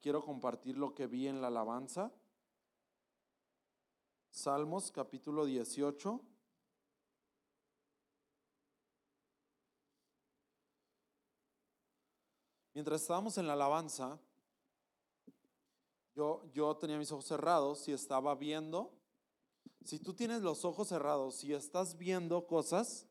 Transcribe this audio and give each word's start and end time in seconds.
quiero 0.00 0.24
compartir 0.24 0.78
lo 0.78 0.94
que 0.94 1.06
vi 1.06 1.28
en 1.28 1.40
la 1.40 1.48
alabanza. 1.48 2.12
Salmos 4.30 4.90
capítulo 4.90 5.44
18. 5.44 6.20
Mientras 12.72 13.02
estábamos 13.02 13.36
en 13.36 13.46
la 13.46 13.52
alabanza, 13.52 14.18
yo, 16.14 16.44
yo 16.52 16.76
tenía 16.76 16.96
mis 16.96 17.12
ojos 17.12 17.26
cerrados 17.26 17.86
y 17.88 17.92
estaba 17.92 18.34
viendo. 18.34 18.94
Si 19.84 19.98
tú 19.98 20.14
tienes 20.14 20.40
los 20.40 20.64
ojos 20.64 20.88
cerrados 20.88 21.44
y 21.44 21.52
estás 21.52 21.98
viendo 21.98 22.46
cosas 22.46 23.06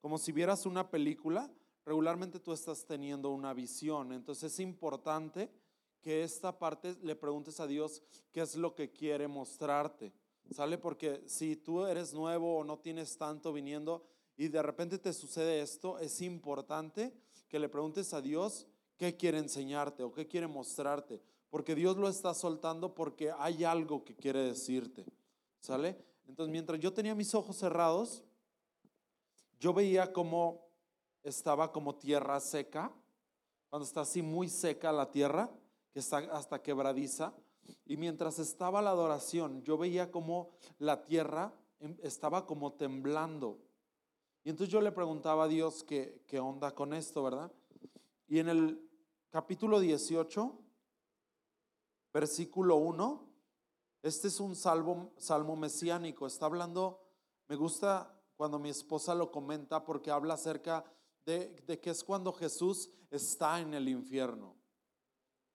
como 0.00 0.18
si 0.18 0.32
vieras 0.32 0.66
una 0.66 0.90
película, 0.90 1.48
regularmente 1.84 2.40
tú 2.40 2.52
estás 2.52 2.84
teniendo 2.84 3.30
una 3.30 3.54
visión. 3.54 4.12
Entonces 4.12 4.54
es 4.54 4.60
importante 4.60 5.61
que 6.02 6.22
esta 6.22 6.58
parte 6.58 6.96
le 7.02 7.16
preguntes 7.16 7.60
a 7.60 7.66
Dios 7.66 8.02
qué 8.32 8.40
es 8.40 8.56
lo 8.56 8.74
que 8.74 8.90
quiere 8.90 9.28
mostrarte. 9.28 10.12
¿Sale? 10.50 10.76
Porque 10.76 11.22
si 11.26 11.56
tú 11.56 11.86
eres 11.86 12.12
nuevo 12.12 12.58
o 12.58 12.64
no 12.64 12.78
tienes 12.78 13.16
tanto 13.16 13.52
viniendo 13.52 14.04
y 14.36 14.48
de 14.48 14.60
repente 14.60 14.98
te 14.98 15.12
sucede 15.12 15.62
esto, 15.62 15.98
es 15.98 16.20
importante 16.20 17.14
que 17.48 17.58
le 17.58 17.68
preguntes 17.68 18.12
a 18.12 18.20
Dios 18.20 18.66
qué 18.98 19.16
quiere 19.16 19.38
enseñarte 19.38 20.02
o 20.02 20.12
qué 20.12 20.26
quiere 20.26 20.48
mostrarte. 20.48 21.22
Porque 21.48 21.74
Dios 21.74 21.96
lo 21.96 22.08
está 22.08 22.34
soltando 22.34 22.94
porque 22.94 23.30
hay 23.38 23.64
algo 23.64 24.04
que 24.04 24.16
quiere 24.16 24.40
decirte. 24.40 25.06
¿Sale? 25.60 25.96
Entonces, 26.26 26.50
mientras 26.50 26.80
yo 26.80 26.92
tenía 26.92 27.14
mis 27.14 27.34
ojos 27.34 27.56
cerrados, 27.56 28.24
yo 29.60 29.72
veía 29.72 30.12
como 30.12 30.66
estaba 31.22 31.70
como 31.70 31.94
tierra 31.94 32.40
seca, 32.40 32.92
cuando 33.70 33.86
está 33.86 34.00
así 34.00 34.22
muy 34.22 34.48
seca 34.48 34.92
la 34.92 35.10
tierra, 35.10 35.50
que 35.92 36.00
está 36.00 36.18
hasta 36.32 36.62
quebradiza. 36.62 37.34
Y 37.86 37.96
mientras 37.96 38.38
estaba 38.38 38.82
la 38.82 38.90
adoración, 38.90 39.62
yo 39.62 39.78
veía 39.78 40.10
como 40.10 40.50
la 40.78 41.04
tierra 41.04 41.54
em, 41.80 41.96
estaba 42.02 42.46
como 42.46 42.72
temblando. 42.72 43.58
Y 44.44 44.50
entonces 44.50 44.72
yo 44.72 44.80
le 44.80 44.92
preguntaba 44.92 45.44
a 45.44 45.48
Dios 45.48 45.84
qué, 45.84 46.22
qué 46.26 46.40
onda 46.40 46.74
con 46.74 46.92
esto, 46.94 47.22
¿verdad? 47.22 47.52
Y 48.26 48.38
en 48.40 48.48
el 48.48 48.90
capítulo 49.30 49.78
18, 49.78 50.58
versículo 52.12 52.76
1, 52.76 53.32
este 54.02 54.28
es 54.28 54.40
un 54.40 54.56
salmo, 54.56 55.12
salmo 55.16 55.54
mesiánico. 55.54 56.26
Está 56.26 56.46
hablando, 56.46 57.00
me 57.48 57.54
gusta 57.54 58.18
cuando 58.36 58.58
mi 58.58 58.70
esposa 58.70 59.14
lo 59.14 59.30
comenta 59.30 59.84
porque 59.84 60.10
habla 60.10 60.34
acerca 60.34 60.84
de, 61.24 61.54
que 61.80 61.90
es 61.90 62.02
cuando 62.02 62.32
Jesús 62.32 62.90
está 63.10 63.60
en 63.60 63.74
el 63.74 63.88
infierno. 63.88 64.56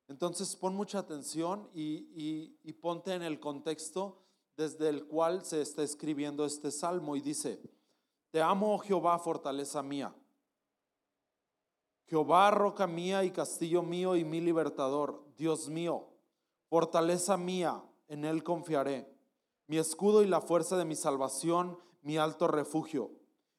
Entonces 0.07 0.55
pon 0.55 0.73
mucha 0.75 0.99
atención 0.99 1.69
y, 1.73 2.73
ponte 2.81 3.13
en 3.13 3.23
el 3.23 3.39
contexto 3.39 4.19
desde 4.55 4.89
el 4.89 5.05
cual 5.05 5.43
se 5.43 5.61
está 5.61 5.83
escribiendo 5.83 6.45
este 6.45 6.71
salmo 6.71 7.15
y 7.15 7.21
dice, 7.21 7.61
te 8.31 8.41
amo, 8.41 8.75
oh 8.75 8.79
Jehová, 8.79 9.19
fortaleza 9.19 9.83
mía. 9.83 10.15
Jehová, 12.05 12.51
roca 12.51 12.87
mía 12.87 13.23
y 13.23 13.31
castillo 13.31 13.83
mío 13.83 14.15
y 14.15 14.23
mi 14.23 14.39
libertador, 14.39 15.25
Dios 15.37 15.67
mío, 15.67 16.07
fortaleza 16.69 17.35
mía, 17.35 17.83
en 18.07 18.23
él 18.23 18.43
confiaré. 18.43 19.13
Mi 19.67 19.77
escudo 19.77 20.23
y 20.23 20.27
la 20.27 20.39
fuerza 20.39 20.77
de 20.77 20.85
mi 20.85 20.95
salvación, 20.95 21.77
mi 22.01 22.17
alto 22.17 22.47
refugio. 22.47 23.11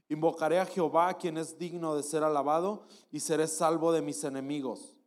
Invocaré 0.09 0.59
a 0.59 0.65
Jehová, 0.65 1.13
quien 1.19 1.37
es 1.37 1.59
digno 1.59 1.95
de 1.95 2.03
ser 2.03 2.25
alabado, 2.25 2.85
y 3.13 3.21
seré 3.21 3.47
salvo 3.47 3.93
de 3.93 4.01
mis 4.01 4.25
enemigos. 4.25 4.98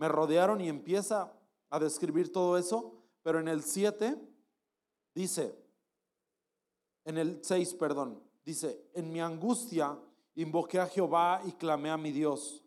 Me 0.00 0.08
rodearon 0.08 0.62
y 0.62 0.68
empieza 0.70 1.30
a 1.68 1.78
describir 1.78 2.32
todo 2.32 2.56
eso, 2.56 2.94
pero 3.22 3.38
en 3.38 3.48
el 3.48 3.62
7 3.62 4.18
dice, 5.14 5.54
en 7.04 7.18
el 7.18 7.40
6, 7.44 7.74
perdón, 7.74 8.22
dice, 8.42 8.82
en 8.94 9.12
mi 9.12 9.20
angustia 9.20 9.98
invoqué 10.36 10.80
a 10.80 10.86
Jehová 10.86 11.42
y 11.44 11.52
clamé 11.52 11.90
a 11.90 11.98
mi 11.98 12.12
Dios. 12.12 12.64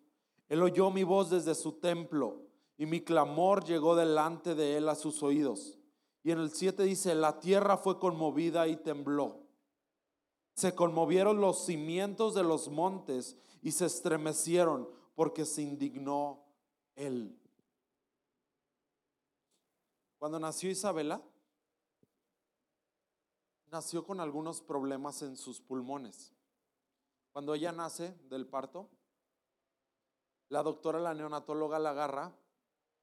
Él 0.47 0.61
oyó 0.61 0.91
mi 0.91 1.03
voz 1.03 1.31
desde 1.31 1.55
su 1.55 1.71
templo 1.71 2.43
y 2.77 2.85
mi 2.85 3.01
clamor 3.01 3.63
llegó 3.65 3.95
delante 3.95 4.53
de 4.53 4.77
él 4.77 4.87
a 4.87 4.93
sus 4.93 5.23
oídos. 5.23 5.79
Y 6.21 6.29
en 6.29 6.37
el 6.37 6.51
7 6.51 6.83
dice, 6.83 7.15
la 7.15 7.39
tierra 7.39 7.77
fue 7.77 7.97
conmovida 7.97 8.67
y 8.67 8.75
tembló. 8.75 9.39
Se 10.53 10.75
conmovieron 10.75 11.41
los 11.41 11.65
cimientos 11.65 12.35
de 12.35 12.43
los 12.43 12.69
montes 12.69 13.35
y 13.63 13.71
se 13.71 13.87
estremecieron 13.87 14.87
porque 15.15 15.45
se 15.45 15.63
indignó 15.63 16.43
él. 16.95 17.39
Cuando 20.17 20.39
nació 20.39 20.69
Isabela, 20.69 21.21
nació 23.71 24.05
con 24.05 24.19
algunos 24.19 24.61
problemas 24.61 25.21
en 25.21 25.35
sus 25.35 25.59
pulmones. 25.59 26.31
Cuando 27.31 27.55
ella 27.55 27.71
nace 27.71 28.15
del 28.29 28.47
parto, 28.47 28.89
la 30.49 30.61
doctora, 30.61 30.99
la 30.99 31.15
neonatóloga, 31.15 31.79
la 31.79 31.89
agarra 31.89 32.31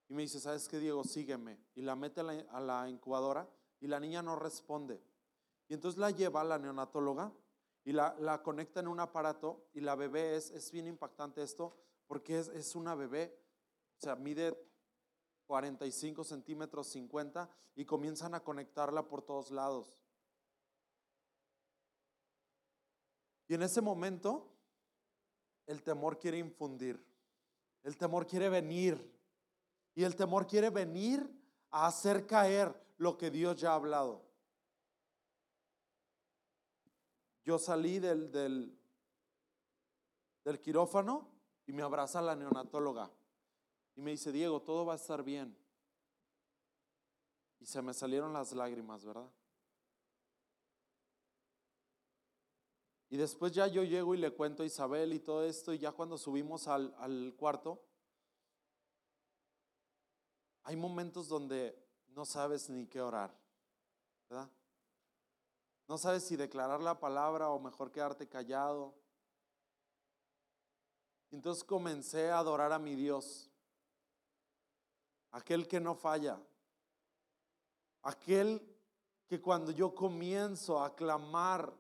y 0.09 0.15
me 0.15 0.23
dice, 0.23 0.39
¿sabes 0.39 0.69
qué, 0.69 0.79
Diego? 0.79 1.03
Sígueme. 1.03 1.59
Y 1.75 1.83
la 1.83 1.97
mete 1.97 2.21
a 2.21 2.61
la, 2.61 2.89
incubadora 2.89 3.51
y 3.81 3.89
la 3.89 3.99
niña 3.99 4.23
no 4.23 4.37
responde. 4.37 5.03
Y 5.69 5.75
entonces 5.75 5.99
la 5.99 6.13
lleva 6.13 6.41
a 6.43 6.45
la 6.45 6.59
neonatóloga 6.59 7.33
y 7.85 7.93
la, 7.93 8.41
conecta 8.45 8.79
en 8.79 8.89
un 8.89 9.01
aparato 9.01 9.69
y 9.75 9.81
la 9.81 9.97
bebé 9.97 10.37
es, 10.37 10.53
es 10.53 10.71
bien 10.71 10.87
impactante 10.87 11.43
esto 11.43 11.77
porque 12.07 12.39
es, 12.39 12.49
es 12.49 12.77
una 12.77 12.95
bebé, 12.95 13.37
o 14.01 14.03
sea, 14.03 14.17
mide 14.17 14.59
45 15.47 16.25
centímetros, 16.25 16.87
50 16.87 17.51
y 17.77 17.85
comienzan 17.85 18.35
a 18.35 18.41
conectarla 18.41 19.07
por 19.07 19.21
todos 19.21 19.51
lados. 19.51 20.01
Y 23.47 23.53
en 23.55 23.63
ese 23.63 23.83
momento 23.83 24.57
el 25.67 25.83
temor 25.83 26.19
quiere 26.19 26.39
infundir, 26.39 27.05
el 27.83 27.99
temor 27.99 28.27
quiere 28.27 28.49
venir 28.49 29.15
y 29.95 30.05
el 30.05 30.17
temor 30.17 30.47
quiere 30.47 30.71
venir 30.71 31.31
a 31.71 31.87
hacer 31.87 32.27
caer 32.27 32.75
lo 32.97 33.19
que 33.19 33.31
Dios 33.31 33.61
ya 33.61 33.73
ha 33.73 33.75
hablado. 33.75 34.25
Yo 37.45 37.59
salí 37.59 37.99
del, 37.99 38.33
del, 38.33 38.79
del 40.43 40.61
quirófano 40.63 41.29
y 41.67 41.73
me 41.75 41.83
abraza 41.83 42.23
la 42.23 42.35
neonatóloga 42.35 43.11
y 44.01 44.03
me 44.03 44.13
dice, 44.13 44.33
Diego, 44.33 44.63
todo 44.63 44.87
va 44.87 44.95
a 44.95 44.97
estar 44.97 45.23
bien. 45.23 45.55
Y 47.59 47.67
se 47.67 47.83
me 47.83 47.93
salieron 47.93 48.33
las 48.33 48.53
lágrimas, 48.53 49.05
¿verdad? 49.05 49.31
Y 53.11 53.19
después 53.19 53.53
ya 53.53 53.67
yo 53.67 53.85
llego 53.85 54.15
y 54.15 54.17
le 54.17 54.31
cuento 54.31 54.63
a 54.63 54.67
Isabel 54.67 55.13
y 55.13 55.21
todo 55.21 55.45
esto, 55.45 55.75
y 55.75 55.79
ya 55.79 55.93
cuando 55.93 56.17
subimos 56.17 56.67
al, 56.67 56.95
al 56.97 57.35
cuarto, 57.37 57.85
hay 60.63 60.77
momentos 60.77 61.29
donde 61.29 61.79
no 62.09 62.25
sabes 62.25 62.71
ni 62.71 62.87
qué 62.87 63.03
orar, 63.03 63.39
¿verdad? 64.31 64.51
No 65.87 65.99
sabes 65.99 66.25
si 66.25 66.37
declarar 66.37 66.81
la 66.81 66.99
palabra 66.99 67.51
o 67.51 67.61
mejor 67.61 67.93
quedarte 67.93 68.27
callado. 68.27 68.95
Entonces 71.31 71.63
comencé 71.63 72.31
a 72.31 72.39
adorar 72.39 72.73
a 72.73 72.79
mi 72.79 72.95
Dios, 72.95 73.50
aquel 75.33 75.67
que 75.69 75.81
no 75.81 75.95
falla, 75.95 76.41
aquel 78.03 78.61
que 79.27 79.41
cuando 79.41 79.71
yo 79.71 79.95
comienzo 79.95 80.83
a 80.83 80.95
clamar 80.95 81.73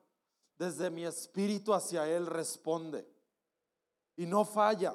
desde 0.56 0.91
mi 0.91 1.05
espíritu 1.05 1.75
hacia 1.75 2.06
Él 2.09 2.27
responde 2.27 3.09
y 4.16 4.27
no 4.27 4.45
falla. 4.45 4.95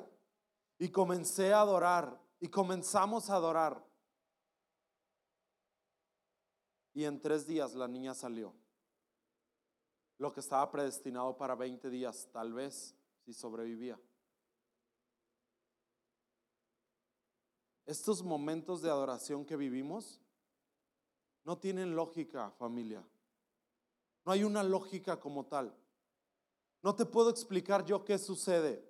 Y 0.77 0.89
comencé 0.89 1.53
a 1.53 1.61
adorar 1.61 2.21
y 2.39 2.49
comenzamos 2.49 3.29
a 3.29 3.35
adorar. 3.35 3.83
Y 6.93 7.05
en 7.05 7.19
tres 7.19 7.47
días 7.47 7.73
la 7.73 7.87
niña 7.87 8.13
salió 8.13 8.53
lo 10.17 10.31
que 10.31 10.39
estaba 10.39 10.69
predestinado 10.71 11.35
para 11.35 11.55
20 11.55 11.89
días, 11.89 12.29
tal 12.31 12.53
vez, 12.53 12.95
si 13.25 13.33
sobrevivía. 13.33 13.99
Estos 17.85 18.23
momentos 18.23 18.81
de 18.81 18.89
adoración 18.89 19.45
que 19.45 19.55
vivimos 19.55 20.19
no 21.43 21.57
tienen 21.57 21.95
lógica, 21.95 22.49
familia. 22.51 23.03
No 24.25 24.31
hay 24.31 24.43
una 24.43 24.63
lógica 24.63 25.19
como 25.19 25.45
tal. 25.45 25.75
No 26.81 26.95
te 26.95 27.05
puedo 27.05 27.29
explicar 27.29 27.85
yo 27.85 28.03
qué 28.03 28.17
sucede. 28.17 28.83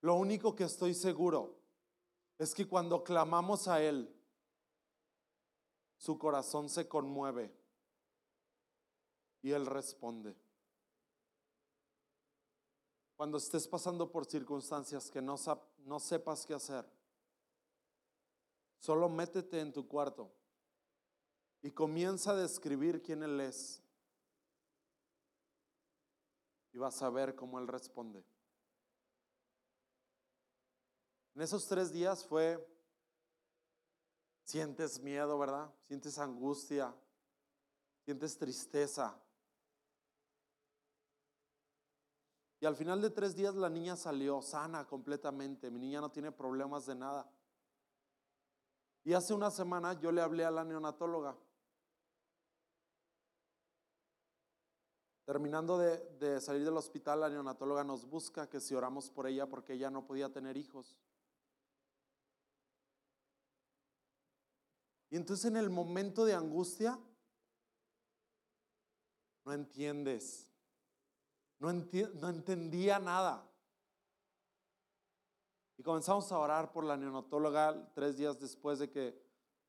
Lo 0.00 0.16
único 0.16 0.54
que 0.54 0.64
estoy 0.64 0.92
seguro 0.92 1.56
es 2.36 2.52
que 2.52 2.66
cuando 2.66 3.04
clamamos 3.04 3.68
a 3.68 3.80
Él, 3.80 4.12
su 5.96 6.18
corazón 6.18 6.68
se 6.68 6.88
conmueve 6.88 7.54
y 9.40 9.52
Él 9.52 9.66
responde. 9.66 10.36
Cuando 13.16 13.38
estés 13.38 13.68
pasando 13.68 14.10
por 14.10 14.26
circunstancias 14.26 15.10
que 15.10 15.22
no, 15.22 15.36
no 15.86 16.00
sepas 16.00 16.44
qué 16.44 16.54
hacer, 16.54 16.84
Solo 18.84 19.08
métete 19.08 19.60
en 19.60 19.72
tu 19.72 19.88
cuarto 19.88 20.30
y 21.62 21.70
comienza 21.70 22.32
a 22.32 22.36
describir 22.36 23.00
quién 23.00 23.22
Él 23.22 23.40
es. 23.40 23.82
Y 26.70 26.76
vas 26.76 27.00
a 27.00 27.08
ver 27.08 27.34
cómo 27.34 27.58
Él 27.58 27.66
responde. 27.66 28.22
En 31.34 31.40
esos 31.40 31.66
tres 31.66 31.92
días 31.94 32.26
fue, 32.26 32.62
sientes 34.44 35.00
miedo, 35.00 35.38
¿verdad? 35.38 35.72
Sientes 35.88 36.18
angustia, 36.18 36.94
sientes 38.04 38.36
tristeza. 38.36 39.18
Y 42.60 42.66
al 42.66 42.76
final 42.76 43.00
de 43.00 43.08
tres 43.08 43.34
días 43.34 43.54
la 43.54 43.70
niña 43.70 43.96
salió 43.96 44.42
sana 44.42 44.86
completamente. 44.86 45.70
Mi 45.70 45.80
niña 45.80 46.02
no 46.02 46.12
tiene 46.12 46.30
problemas 46.30 46.84
de 46.84 46.96
nada. 46.96 47.26
Y 49.04 49.12
hace 49.12 49.34
una 49.34 49.50
semana 49.50 49.92
yo 50.00 50.10
le 50.10 50.22
hablé 50.22 50.46
a 50.46 50.50
la 50.50 50.64
neonatóloga. 50.64 51.36
Terminando 55.26 55.78
de, 55.78 56.40
salir 56.40 56.64
del 56.64 56.76
hospital, 56.76 57.20
la 57.20 57.28
neonatóloga 57.28 57.84
nos 57.84 58.06
busca 58.06 58.48
que 58.48 58.60
si 58.60 58.74
oramos 58.74 59.10
por 59.10 59.26
ella 59.26 59.46
porque 59.46 59.74
ella 59.74 59.90
no 59.90 60.06
podía 60.06 60.32
tener 60.32 60.56
hijos. 60.56 60.98
Y 65.10 65.16
entonces 65.16 65.44
en 65.46 65.56
el 65.56 65.68
momento 65.68 66.24
de 66.24 66.34
angustia, 66.34 66.98
no 69.44 69.52
entiendes, 69.52 70.48
no, 71.58 71.72
no 71.72 72.28
entendía 72.28 72.98
nada. 72.98 73.46
Y 75.76 75.82
comenzamos 75.82 76.30
a 76.30 76.38
orar 76.38 76.72
por 76.72 76.84
la 76.84 76.96
neonatóloga 76.96 77.92
tres 77.94 78.16
días 78.16 78.38
después 78.38 78.78
de 78.78 78.90
que 78.90 79.20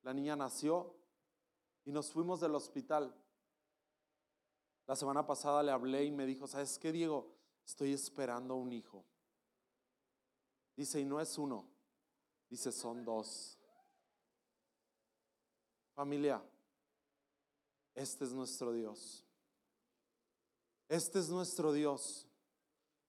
la 0.04 0.14
niña 0.14 0.36
nació 0.36 0.96
y 1.84 1.92
nos 1.92 2.12
fuimos 2.12 2.40
del 2.40 2.56
hospital. 2.56 3.14
La 4.86 4.96
semana 4.96 5.26
pasada 5.26 5.64
le 5.64 5.72
hablé 5.72 6.06
y 6.06 6.12
me 6.12 6.26
dijo, 6.26 6.46
¿sabes 6.48 6.78
qué, 6.78 6.92
Diego? 6.92 7.36
Estoy 7.66 7.94
esperando 7.94 8.56
un 8.56 8.72
hijo. 8.72 9.04
Dice, 10.76 11.00
y 11.00 11.06
no 11.06 11.20
es 11.20 11.38
uno, 11.38 11.68
dice, 12.50 12.72
son 12.72 13.04
dos. 13.04 13.58
Familia, 15.94 16.44
este 17.96 18.26
es 18.26 18.34
nuestro 18.34 18.74
Dios. 18.74 19.26
Este 20.88 21.20
es 21.20 21.30
nuestro 21.30 21.72
Dios. 21.72 22.28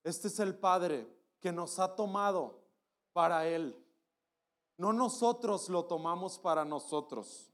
Este 0.05 0.29
es 0.29 0.39
el 0.39 0.57
Padre 0.57 1.07
que 1.41 1.53
nos 1.53 1.79
ha 1.79 1.95
tomado 1.95 2.66
para 3.17 3.49
Él. 3.49 3.75
No 4.77 4.93
nosotros 4.93 5.71
lo 5.71 5.87
tomamos 5.87 6.39
para 6.39 6.67
nosotros, 6.67 7.51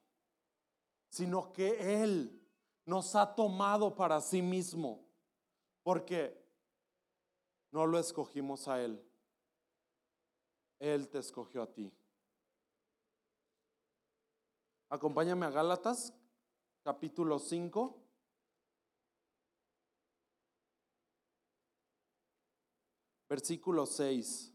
sino 1.09 1.53
que 1.53 2.03
Él 2.03 2.45
nos 2.85 3.15
ha 3.15 3.33
tomado 3.37 3.95
para 3.95 4.21
sí 4.21 4.43
mismo, 4.43 5.07
porque 5.85 6.37
no 7.71 7.87
lo 7.87 8.01
escogimos 8.01 8.67
a 8.67 8.83
Él. 8.83 9.01
Él 10.81 11.09
te 11.09 11.19
escogió 11.19 11.63
a 11.63 11.73
ti. 11.73 11.93
Acompáñame 14.89 15.47
a 15.47 15.51
Gálatas, 15.51 16.13
capítulo 16.83 17.39
5. 17.39 18.03
Versículo 23.29 23.87
6. 23.87 24.52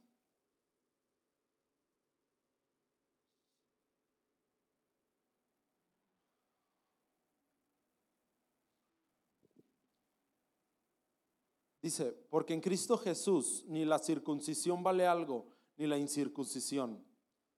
Dice, 11.88 12.12
porque 12.30 12.54
en 12.54 12.60
Cristo 12.60 12.98
Jesús 12.98 13.64
ni 13.66 13.86
la 13.86 13.98
circuncisión 13.98 14.84
vale 14.84 15.08
algo, 15.08 15.48
ni 15.78 15.88
la 15.88 15.98
incircuncisión, 15.98 17.02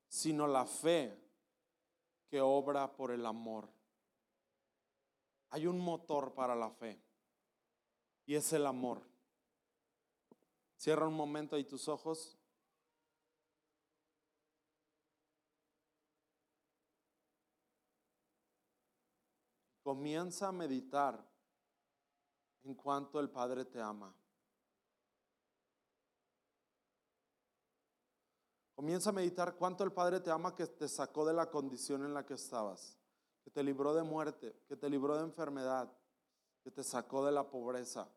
sino 0.08 0.46
la 0.46 0.68
fe 0.68 1.20
que 2.28 2.40
obra 2.40 2.96
por 2.96 3.10
el 3.10 3.26
amor. 3.26 3.68
Hay 5.50 5.66
un 5.66 5.80
motor 5.80 6.36
para 6.36 6.56
la 6.56 6.70
fe 6.70 7.02
y 8.28 8.36
es 8.36 8.54
el 8.54 8.68
amor. 8.68 9.02
Cierra 10.78 11.08
un 11.08 11.16
momento 11.16 11.56
ahí 11.56 11.64
tus 11.64 11.88
ojos. 11.88 12.38
Comienza 19.82 20.50
a 20.50 20.52
meditar 20.52 21.28
en 22.62 22.76
cuanto 22.76 23.20
el 23.20 23.32
Padre 23.32 23.66
te 23.66 23.82
ama. 23.82 24.16
Comienza 28.80 29.10
a 29.10 29.12
meditar 29.12 29.58
cuánto 29.58 29.84
el 29.84 29.92
Padre 29.92 30.22
te 30.22 30.32
ama 30.32 30.56
que 30.56 30.66
te 30.66 30.88
sacó 30.88 31.26
de 31.26 31.34
la 31.34 31.50
condición 31.50 32.06
en 32.06 32.14
la 32.14 32.26
que 32.26 32.36
estabas, 32.36 32.98
que 33.44 33.52
te 33.52 33.62
libró 33.62 33.94
de 33.94 34.04
muerte, 34.04 34.56
que 34.70 34.78
te 34.78 34.90
libró 34.90 35.18
de 35.18 35.24
enfermedad, 35.24 35.92
que 36.64 36.72
te 36.72 36.82
sacó 36.82 37.26
de 37.26 37.34
la 37.34 37.50
pobreza. 37.50 38.08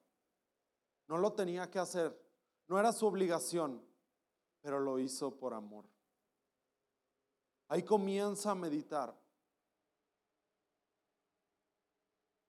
No 1.09 1.19
lo 1.19 1.33
tenía 1.33 1.69
que 1.69 1.81
hacer, 1.81 2.17
no 2.69 2.79
era 2.79 2.93
su 2.93 3.09
obligación, 3.09 3.85
pero 4.61 4.79
lo 4.79 5.01
hizo 5.01 5.37
por 5.37 5.53
amor. 5.53 5.85
Ahí 7.67 7.83
comienza 7.83 8.53
a 8.53 8.55
meditar. 8.55 9.13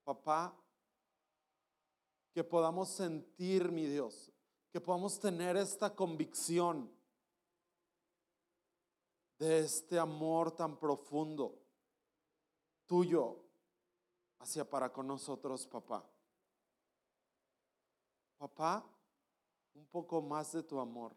Papá, 0.04 0.56
que 2.32 2.44
podamos 2.44 2.90
sentir, 2.90 3.72
mi 3.72 3.88
Dios, 3.88 4.32
que 4.72 4.80
podamos 4.80 5.20
tener 5.20 5.58
esta 5.58 5.96
convicción 5.96 6.92
de 9.38 9.60
este 9.60 10.00
amor 10.00 10.52
tan 10.52 10.78
profundo 10.78 11.60
tuyo 12.86 13.44
hacia 14.40 14.70
para 14.70 14.92
con 14.92 15.08
nosotros, 15.08 15.66
papá. 15.68 16.06
Papá, 18.38 18.86
un 19.74 19.86
poco 19.88 20.22
más 20.22 20.52
de 20.52 20.64
tu 20.64 20.80
amor. 20.80 21.12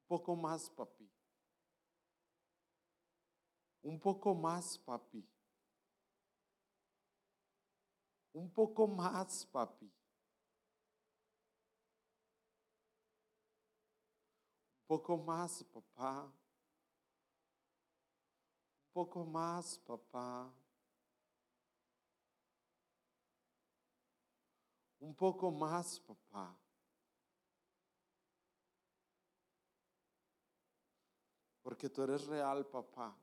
Un 0.00 0.06
poco 0.06 0.34
más, 0.34 0.70
papi. 0.70 1.08
Un 3.82 4.00
poco 4.00 4.34
más, 4.34 4.78
papi. 4.78 5.24
Un 8.32 8.50
poco 8.50 8.86
más, 8.86 9.46
papi. 9.46 9.92
Poco 14.90 15.16
más, 15.16 15.62
papá. 15.62 16.28
Poco 18.92 19.24
más, 19.24 19.78
papá. 19.78 20.52
Un 24.98 25.14
poco 25.14 25.52
más, 25.52 26.00
papá. 26.00 26.56
Porque 31.62 31.88
tú 31.88 32.02
eres 32.02 32.26
real, 32.26 32.66
papá. 32.66 33.16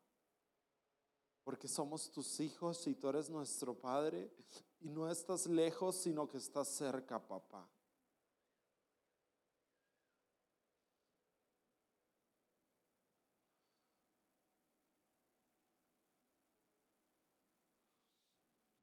Porque 1.43 1.67
somos 1.67 2.09
tus 2.09 2.39
hijos 2.39 2.87
y 2.87 2.95
tú 2.95 3.09
eres 3.09 3.29
nuestro 3.29 3.77
Padre. 3.77 4.31
Y 4.79 4.87
no 4.87 5.11
estás 5.11 5.47
lejos, 5.47 5.97
sino 5.97 6.29
que 6.29 6.37
estás 6.37 6.69
cerca, 6.69 7.19
papá. 7.19 7.69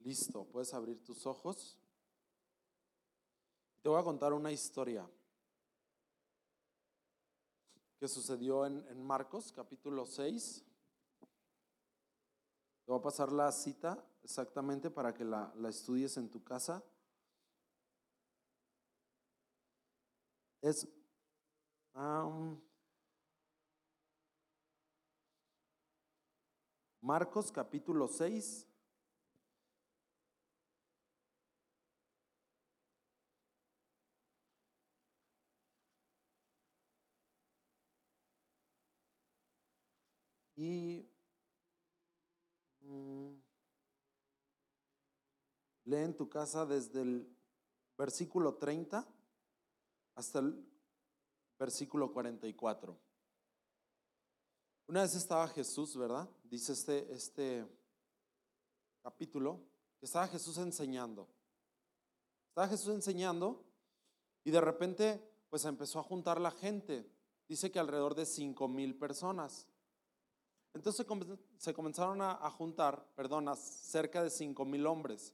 Listo, 0.04 0.44
puedes 0.44 0.74
abrir 0.74 1.02
tus 1.02 1.24
ojos. 1.24 1.78
Te 3.80 3.88
voy 3.88 3.98
a 3.98 4.04
contar 4.04 4.34
una 4.34 4.52
historia 4.52 5.08
que 7.98 8.06
sucedió 8.06 8.66
en, 8.66 9.02
Marcos 9.02 9.50
capítulo 9.50 10.04
6. 10.04 10.62
Te 12.84 12.92
voy 12.92 12.98
a 12.98 13.02
pasar 13.02 13.32
la 13.32 13.50
cita 13.50 14.04
exactamente 14.22 14.90
para 14.90 15.14
que 15.14 15.24
la, 15.24 15.50
estudies 15.66 16.18
en 16.18 16.28
tu 16.28 16.44
casa. 16.44 16.84
Es 20.60 20.86
Marcos 27.00 27.50
capítulo 27.50 28.06
6, 28.06 28.66
y 40.56 41.08
mm, 42.80 43.34
lee 45.84 45.96
en 45.96 46.16
tu 46.16 46.28
casa 46.28 46.64
desde 46.66 47.02
el 47.02 47.36
versículo 47.96 48.54
30 48.56 49.06
hasta 50.14 50.38
el 50.38 50.66
versículo 51.58 52.12
44. 52.12 52.96
Una 54.86 55.02
vez 55.02 55.14
estaba 55.14 55.48
Jesús, 55.48 55.96
¿verdad? 55.96 56.28
Dice 56.44 56.72
este, 56.72 57.12
este 57.12 57.66
capítulo, 59.02 59.60
que 59.98 60.06
estaba 60.06 60.28
Jesús 60.28 60.58
enseñando. 60.58 61.28
Estaba 62.48 62.68
Jesús 62.68 62.94
enseñando 62.94 63.64
y 64.44 64.50
de 64.50 64.60
repente 64.60 65.30
pues 65.48 65.64
empezó 65.64 66.00
a 66.00 66.04
juntar 66.04 66.40
la 66.40 66.50
gente. 66.50 67.10
Dice 67.48 67.70
que 67.70 67.78
alrededor 67.78 68.14
de 68.14 68.26
cinco 68.26 68.68
mil 68.68 68.96
personas. 68.96 69.66
Entonces 70.74 71.06
se 71.56 71.72
comenzaron 71.72 72.20
a, 72.20 72.50
juntar, 72.50 73.06
perdón, 73.14 73.48
cerca 73.56 74.22
de 74.22 74.30
cinco 74.30 74.64
mil 74.64 74.86
hombres. 74.86 75.32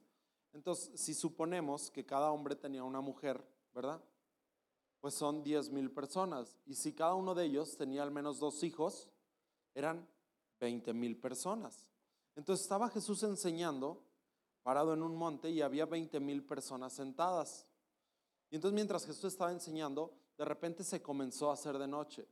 Entonces, 0.53 0.99
si 0.99 1.13
suponemos 1.13 1.89
que 1.89 2.05
cada 2.05 2.31
hombre 2.31 2.55
tenía 2.55 2.83
una 2.83 3.01
mujer, 3.01 3.43
¿verdad? 3.73 4.01
Pues 4.99 5.15
son 5.15 5.41
diez 5.43 5.71
mil 5.71 5.89
personas. 5.89 6.59
Y 6.65 6.75
si 6.75 6.93
cada 6.93 7.15
uno 7.15 7.33
de 7.33 7.45
ellos 7.45 7.75
tenía 7.75 8.03
al 8.03 8.11
menos 8.11 8.39
dos 8.39 8.63
hijos, 8.63 9.09
eran 9.73 10.07
20 10.59 10.93
mil 10.93 11.17
personas. 11.17 11.87
Entonces 12.35 12.63
estaba 12.63 12.89
Jesús 12.89 13.23
enseñando, 13.23 14.03
parado 14.61 14.93
en 14.93 15.01
un 15.01 15.15
monte, 15.15 15.49
y 15.49 15.61
había 15.61 15.85
20 15.85 16.19
mil 16.19 16.45
personas 16.45 16.93
sentadas. 16.93 17.65
Y 18.51 18.55
entonces 18.55 18.75
mientras 18.75 19.05
Jesús 19.05 19.33
estaba 19.33 19.51
enseñando, 19.51 20.13
de 20.37 20.45
repente 20.45 20.83
se 20.83 21.01
comenzó 21.01 21.49
a 21.49 21.53
hacer 21.53 21.79
de 21.79 21.87
noche. 21.87 22.27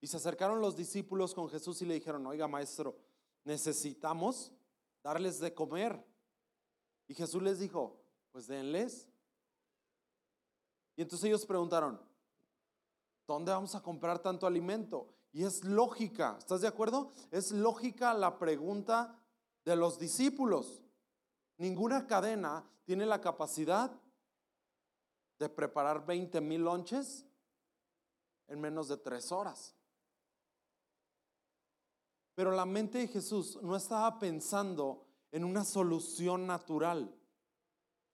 Y 0.00 0.06
se 0.06 0.16
acercaron 0.16 0.60
los 0.60 0.76
discípulos 0.76 1.34
con 1.34 1.48
Jesús 1.48 1.82
y 1.82 1.86
le 1.86 1.94
dijeron, 1.94 2.26
oiga 2.26 2.48
maestro, 2.48 2.96
necesitamos 3.44 4.52
darles 5.02 5.38
de 5.40 5.52
comer. 5.52 6.02
Y 7.06 7.14
Jesús 7.14 7.42
les 7.42 7.58
dijo, 7.58 8.00
pues 8.32 8.46
denles. 8.46 9.08
Y 10.96 11.02
entonces 11.02 11.26
ellos 11.26 11.44
preguntaron, 11.44 12.00
¿dónde 13.26 13.52
vamos 13.52 13.74
a 13.74 13.82
comprar 13.82 14.18
tanto 14.20 14.46
alimento? 14.46 15.08
Y 15.32 15.44
es 15.44 15.64
lógica, 15.64 16.36
¿estás 16.38 16.60
de 16.62 16.68
acuerdo? 16.68 17.10
Es 17.30 17.52
lógica 17.52 18.14
la 18.14 18.38
pregunta 18.38 19.18
de 19.64 19.76
los 19.76 19.98
discípulos. 19.98 20.82
Ninguna 21.58 22.06
cadena 22.06 22.64
tiene 22.84 23.06
la 23.06 23.20
capacidad 23.20 23.92
de 25.38 25.48
preparar 25.48 26.04
20 26.04 26.40
mil 26.40 26.62
lonches 26.62 27.26
en 28.48 28.60
menos 28.60 28.88
de 28.88 28.96
tres 28.96 29.30
horas. 29.30 29.74
Pero 32.40 32.52
la 32.52 32.64
mente 32.64 32.96
de 32.96 33.06
Jesús 33.06 33.58
no 33.60 33.76
estaba 33.76 34.18
pensando 34.18 35.04
en 35.30 35.44
una 35.44 35.62
solución 35.62 36.46
natural. 36.46 37.14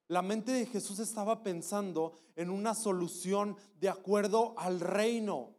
La 0.08 0.20
mente 0.20 0.50
de 0.50 0.66
Jesús 0.66 0.98
estaba 0.98 1.44
pensando 1.44 2.12
en 2.34 2.50
una 2.50 2.74
solución 2.74 3.56
de 3.78 3.88
acuerdo 3.88 4.58
al 4.58 4.80
reino 4.80 5.54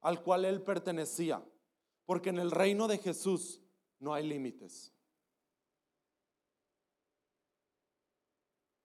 al 0.00 0.20
cual 0.24 0.46
él 0.46 0.62
pertenecía, 0.62 1.40
porque 2.06 2.30
en 2.30 2.40
el 2.40 2.50
reino 2.50 2.88
de 2.88 2.98
Jesús 2.98 3.60
no 4.00 4.12
hay 4.12 4.26
límites. 4.26 4.92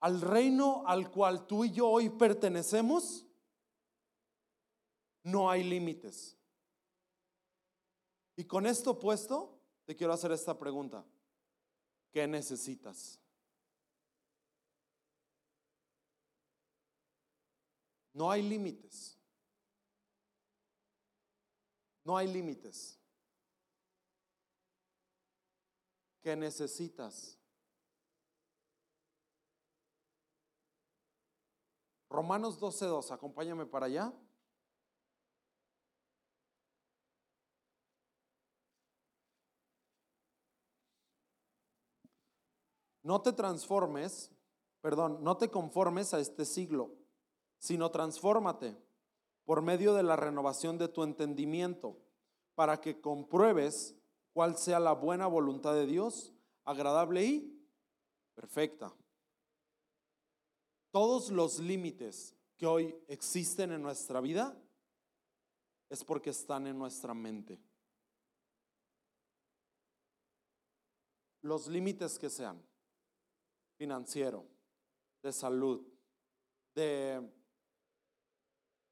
Al 0.01 0.21
reino 0.21 0.83
al 0.85 1.09
cual 1.09 1.47
tú 1.47 1.65
y 1.65 1.71
yo 1.71 1.89
hoy 1.89 2.11
pertenecemos, 2.11 3.25
no 5.23 5.49
hay 5.49 5.63
límites. 5.63 6.37
Y 8.35 8.45
con 8.45 8.65
esto 8.65 8.97
puesto, 8.97 9.59
te 9.85 9.95
quiero 9.95 10.13
hacer 10.13 10.31
esta 10.31 10.57
pregunta. 10.57 11.05
¿Qué 12.11 12.27
necesitas? 12.27 13.19
No 18.13 18.29
hay 18.29 18.43
límites. 18.43 19.17
No 22.03 22.17
hay 22.17 22.27
límites. 22.27 22.99
¿Qué 26.21 26.35
necesitas? 26.35 27.37
Romanos 32.09 32.59
12.2, 32.59 33.11
acompáñame 33.11 33.65
para 33.65 33.87
allá. 33.87 34.13
No 43.03 43.21
te 43.21 43.33
transformes, 43.33 44.31
perdón, 44.81 45.19
no 45.21 45.37
te 45.37 45.49
conformes 45.49 46.13
a 46.13 46.19
este 46.19 46.45
siglo, 46.45 46.95
sino 47.59 47.91
transfórmate 47.91 48.77
por 49.45 49.61
medio 49.61 49.93
de 49.93 50.03
la 50.03 50.15
renovación 50.15 50.77
de 50.77 50.87
tu 50.87 51.03
entendimiento, 51.03 51.97
para 52.55 52.79
que 52.79 53.01
compruebes 53.01 53.95
cuál 54.31 54.57
sea 54.57 54.79
la 54.79 54.93
buena 54.93 55.27
voluntad 55.27 55.73
de 55.73 55.85
Dios, 55.85 56.33
agradable 56.63 57.25
y 57.25 57.67
perfecta. 58.35 58.93
Todos 60.91 61.29
los 61.29 61.59
límites 61.59 62.35
que 62.55 62.67
hoy 62.67 62.95
existen 63.07 63.71
en 63.71 63.81
nuestra 63.81 64.21
vida 64.21 64.57
es 65.89 66.03
porque 66.03 66.29
están 66.29 66.67
en 66.67 66.77
nuestra 66.77 67.13
mente. 67.13 67.59
Los 71.41 71.67
límites 71.67 72.17
que 72.17 72.29
sean, 72.29 72.63
financiero, 73.77 74.45
de 75.21 75.31
salud, 75.31 75.85
de 76.75 77.21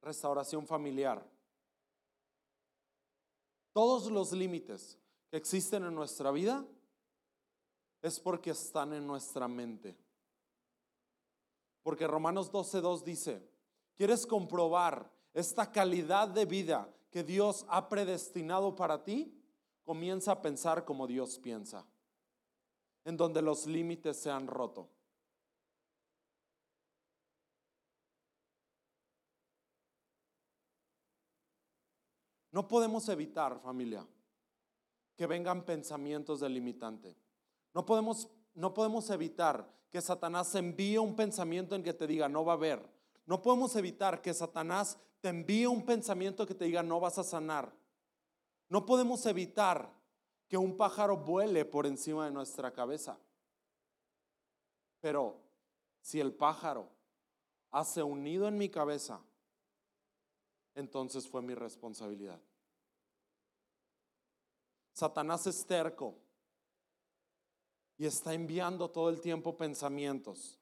restauración 0.01 0.65
familiar. 0.65 1.25
Todos 3.73 4.11
los 4.11 4.31
límites 4.31 4.97
que 5.29 5.37
existen 5.37 5.85
en 5.85 5.95
nuestra 5.95 6.31
vida 6.31 6.65
es 8.01 8.19
porque 8.19 8.51
están 8.51 8.93
en 8.93 9.05
nuestra 9.07 9.47
mente. 9.47 9.95
Porque 11.83 12.07
Romanos 12.07 12.51
12.2 12.51 13.03
dice, 13.03 13.47
¿quieres 13.95 14.25
comprobar 14.25 15.09
esta 15.33 15.71
calidad 15.71 16.27
de 16.27 16.45
vida 16.45 16.93
que 17.09 17.23
Dios 17.23 17.65
ha 17.69 17.87
predestinado 17.87 18.75
para 18.75 19.03
ti? 19.03 19.37
Comienza 19.83 20.33
a 20.33 20.41
pensar 20.41 20.85
como 20.85 21.07
Dios 21.07 21.39
piensa, 21.39 21.85
en 23.05 23.17
donde 23.17 23.41
los 23.41 23.65
límites 23.65 24.17
se 24.17 24.29
han 24.29 24.47
roto. 24.47 24.89
No 32.51 32.67
podemos 32.67 33.07
evitar, 33.07 33.59
familia, 33.61 34.05
que 35.15 35.25
vengan 35.25 35.63
pensamientos 35.63 36.41
delimitantes. 36.41 37.15
No 37.73 37.85
podemos, 37.85 38.29
no 38.53 38.73
podemos 38.73 39.09
evitar 39.09 39.71
que 39.89 40.01
Satanás 40.01 40.53
envíe 40.55 40.97
un 40.97 41.15
pensamiento 41.15 41.75
en 41.75 41.83
que 41.83 41.93
te 41.93 42.07
diga 42.07 42.27
no 42.27 42.43
va 42.43 42.53
a 42.53 42.55
haber. 42.55 42.81
No 43.25 43.41
podemos 43.41 43.75
evitar 43.75 44.21
que 44.21 44.33
Satanás 44.33 44.97
te 45.21 45.29
envíe 45.29 45.65
un 45.65 45.85
pensamiento 45.85 46.45
que 46.45 46.55
te 46.55 46.65
diga 46.65 46.83
no 46.83 46.99
vas 46.99 47.17
a 47.17 47.23
sanar. 47.23 47.71
No 48.67 48.85
podemos 48.85 49.25
evitar 49.25 50.00
que 50.51 50.57
un 50.57 50.75
pájaro 50.75 51.15
vuele 51.15 51.63
por 51.63 51.85
encima 51.85 52.25
de 52.25 52.31
nuestra 52.31 52.73
cabeza. 52.73 53.17
Pero 54.99 55.39
si 56.01 56.19
el 56.19 56.33
pájaro 56.33 56.89
hace 57.71 58.03
un 58.03 58.21
nido 58.21 58.49
en 58.49 58.57
mi 58.57 58.67
cabeza, 58.67 59.21
entonces 60.75 61.25
fue 61.25 61.41
mi 61.41 61.55
responsabilidad. 61.55 62.37
Satanás 64.91 65.47
es 65.47 65.65
terco 65.65 66.17
y 67.97 68.05
está 68.05 68.33
enviando 68.33 68.91
todo 68.91 69.07
el 69.09 69.21
tiempo 69.21 69.55
pensamientos 69.55 70.59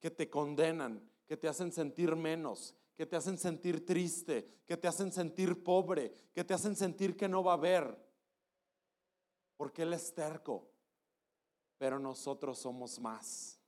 que 0.00 0.10
te 0.10 0.30
condenan, 0.30 1.06
que 1.26 1.36
te 1.36 1.48
hacen 1.48 1.70
sentir 1.70 2.16
menos, 2.16 2.74
que 2.96 3.04
te 3.04 3.16
hacen 3.16 3.36
sentir 3.36 3.84
triste, 3.84 4.62
que 4.64 4.78
te 4.78 4.88
hacen 4.88 5.12
sentir 5.12 5.62
pobre, 5.62 6.14
que 6.32 6.44
te 6.44 6.54
hacen 6.54 6.74
sentir 6.74 7.14
que 7.14 7.28
no 7.28 7.44
va 7.44 7.52
a 7.52 7.56
haber. 7.56 8.07
Porque 9.58 9.82
Él 9.82 9.92
es 9.92 10.14
terco, 10.14 10.70
pero 11.76 11.98
nosotros 11.98 12.58
somos 12.58 12.98
más. 12.98 13.60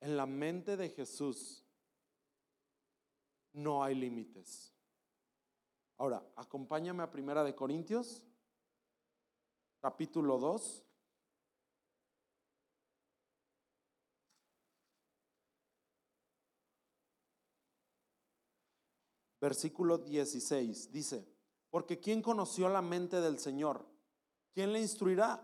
En 0.00 0.16
la 0.16 0.26
mente 0.26 0.76
de 0.76 0.90
Jesús 0.90 1.64
no 3.52 3.82
hay 3.82 3.94
límites. 3.94 4.72
Ahora, 5.96 6.22
acompáñame 6.36 7.02
a 7.02 7.10
Primera 7.10 7.42
de 7.42 7.56
Corintios, 7.56 8.22
capítulo 9.80 10.38
2. 10.38 10.87
Versículo 19.40 19.98
16, 19.98 20.90
dice, 20.92 21.26
porque 21.70 22.00
¿quién 22.00 22.22
conoció 22.22 22.68
la 22.68 22.82
mente 22.82 23.20
del 23.20 23.38
Señor? 23.38 23.86
¿Quién 24.52 24.72
le 24.72 24.80
instruirá? 24.80 25.40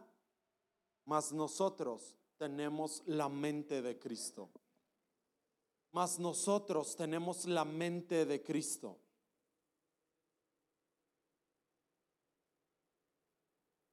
Mas 1.04 1.32
nosotros 1.32 2.16
tenemos 2.36 3.02
la 3.06 3.28
mente 3.28 3.82
de 3.82 3.98
Cristo. 3.98 4.50
Mas 5.92 6.18
nosotros 6.18 6.96
tenemos 6.96 7.44
la 7.44 7.64
mente 7.64 8.26
de 8.26 8.42
Cristo. 8.42 8.98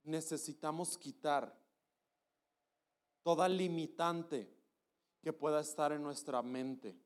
Necesitamos 0.04 0.98
quitar 0.98 1.56
toda 3.22 3.48
limitante 3.48 4.52
que 5.22 5.32
pueda 5.32 5.62
estar 5.62 5.92
en 5.92 6.02
nuestra 6.02 6.42
mente 6.42 7.00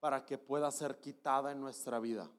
para 0.00 0.26
que 0.26 0.36
pueda 0.36 0.70
ser 0.70 1.00
quitada 1.00 1.52
en 1.52 1.60
nuestra 1.60 1.98
vida. 1.98 2.30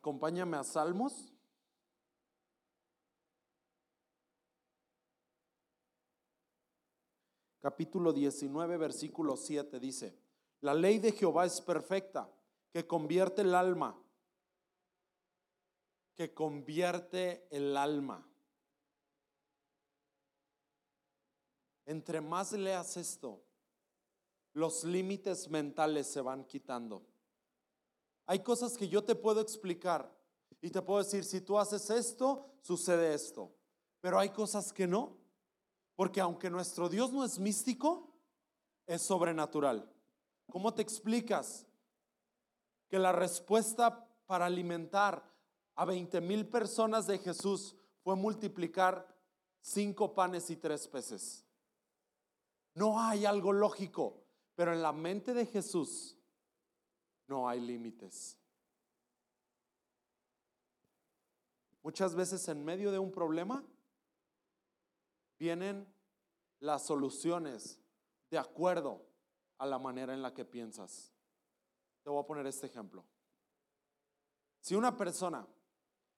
Acompáñame 0.00 0.56
a 0.56 0.64
Salmos. 0.64 1.30
Capítulo 7.60 8.10
19, 8.10 8.78
versículo 8.78 9.36
7 9.36 9.78
dice, 9.78 10.18
la 10.62 10.72
ley 10.72 10.98
de 11.00 11.12
Jehová 11.12 11.44
es 11.44 11.60
perfecta, 11.60 12.32
que 12.72 12.86
convierte 12.86 13.42
el 13.42 13.54
alma, 13.54 14.02
que 16.14 16.32
convierte 16.32 17.46
el 17.50 17.76
alma. 17.76 18.26
Entre 21.84 22.22
más 22.22 22.52
leas 22.52 22.96
esto, 22.96 23.44
los 24.54 24.82
límites 24.84 25.50
mentales 25.50 26.06
se 26.06 26.22
van 26.22 26.46
quitando. 26.46 27.09
Hay 28.30 28.44
cosas 28.44 28.76
que 28.76 28.88
yo 28.88 29.02
te 29.02 29.16
puedo 29.16 29.40
explicar 29.40 30.08
y 30.62 30.70
te 30.70 30.80
puedo 30.80 31.02
decir, 31.02 31.24
si 31.24 31.40
tú 31.40 31.58
haces 31.58 31.90
esto, 31.90 32.54
sucede 32.60 33.12
esto. 33.12 33.52
Pero 34.00 34.20
hay 34.20 34.28
cosas 34.28 34.72
que 34.72 34.86
no, 34.86 35.16
porque 35.96 36.20
aunque 36.20 36.48
nuestro 36.48 36.88
Dios 36.88 37.10
no 37.10 37.24
es 37.24 37.40
místico, 37.40 38.14
es 38.86 39.02
sobrenatural. 39.02 39.92
¿Cómo 40.48 40.72
te 40.72 40.80
explicas 40.80 41.66
que 42.88 43.00
la 43.00 43.10
respuesta 43.10 44.08
para 44.26 44.46
alimentar 44.46 45.28
a 45.74 45.84
20 45.84 46.20
mil 46.20 46.46
personas 46.46 47.08
de 47.08 47.18
Jesús 47.18 47.74
fue 48.04 48.14
multiplicar 48.14 49.12
cinco 49.60 50.14
panes 50.14 50.50
y 50.50 50.56
tres 50.56 50.86
peces? 50.86 51.44
No 52.74 53.00
hay 53.00 53.26
algo 53.26 53.52
lógico, 53.52 54.22
pero 54.54 54.72
en 54.72 54.82
la 54.82 54.92
mente 54.92 55.34
de 55.34 55.46
Jesús 55.46 56.16
no 57.30 57.48
hay 57.48 57.60
límites. 57.60 58.36
Muchas 61.80 62.14
veces 62.16 62.46
en 62.48 62.64
medio 62.64 62.90
de 62.90 62.98
un 62.98 63.12
problema 63.12 63.64
vienen 65.38 65.86
las 66.58 66.84
soluciones 66.84 67.78
de 68.30 68.36
acuerdo 68.36 69.06
a 69.58 69.66
la 69.66 69.78
manera 69.78 70.12
en 70.12 70.22
la 70.22 70.34
que 70.34 70.44
piensas. 70.44 71.12
Te 72.02 72.10
voy 72.10 72.20
a 72.20 72.26
poner 72.26 72.46
este 72.48 72.66
ejemplo. 72.66 73.04
Si 74.60 74.74
una 74.74 74.96
persona 74.96 75.46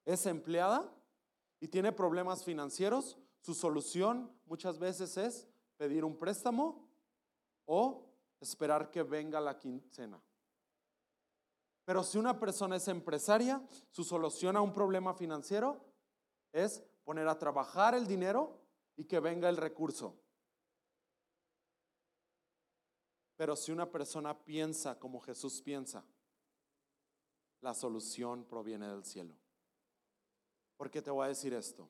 es 0.06 0.24
empleada 0.24 0.90
y 1.60 1.68
tiene 1.68 1.92
problemas 1.92 2.42
financieros, 2.42 3.18
su 3.42 3.52
solución 3.52 4.34
muchas 4.46 4.78
veces 4.78 5.18
es 5.18 5.46
pedir 5.76 6.04
un 6.06 6.18
préstamo 6.18 6.88
o 7.66 8.08
esperar 8.40 8.90
que 8.90 9.02
venga 9.02 9.40
la 9.40 9.58
quincena. 9.58 10.18
Pero 11.84 12.04
si 12.04 12.18
una 12.18 12.38
persona 12.38 12.76
es 12.76 12.86
empresaria, 12.88 13.60
su 13.90 14.04
solución 14.04 14.56
a 14.56 14.60
un 14.60 14.72
problema 14.72 15.14
financiero 15.14 15.84
es 16.52 16.82
poner 17.04 17.26
a 17.28 17.38
trabajar 17.38 17.94
el 17.94 18.06
dinero 18.06 18.60
y 18.96 19.04
que 19.04 19.20
venga 19.20 19.48
el 19.48 19.56
recurso. 19.56 20.16
Pero 23.36 23.56
si 23.56 23.72
una 23.72 23.90
persona 23.90 24.44
piensa 24.44 24.98
como 24.98 25.20
Jesús 25.20 25.60
piensa, 25.62 26.04
la 27.60 27.74
solución 27.74 28.44
proviene 28.44 28.88
del 28.88 29.04
cielo. 29.04 29.34
¿Por 30.76 30.90
qué 30.90 31.02
te 31.02 31.10
voy 31.10 31.24
a 31.24 31.28
decir 31.28 31.52
esto? 31.54 31.88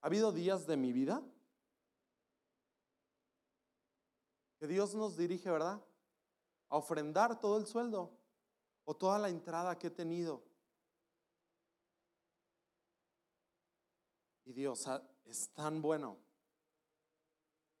¿Ha 0.00 0.06
habido 0.06 0.32
días 0.32 0.66
de 0.66 0.76
mi 0.76 0.92
vida 0.92 1.22
que 4.58 4.66
Dios 4.66 4.94
nos 4.94 5.16
dirige, 5.16 5.50
verdad? 5.50 5.82
A 6.72 6.78
ofrendar 6.78 7.38
todo 7.38 7.58
el 7.58 7.66
sueldo 7.66 8.10
o 8.86 8.96
toda 8.96 9.18
la 9.18 9.28
entrada 9.28 9.78
que 9.78 9.88
he 9.88 9.90
tenido. 9.90 10.42
Y 14.46 14.54
Dios 14.54 14.86
es 15.26 15.50
tan 15.50 15.82
bueno 15.82 16.16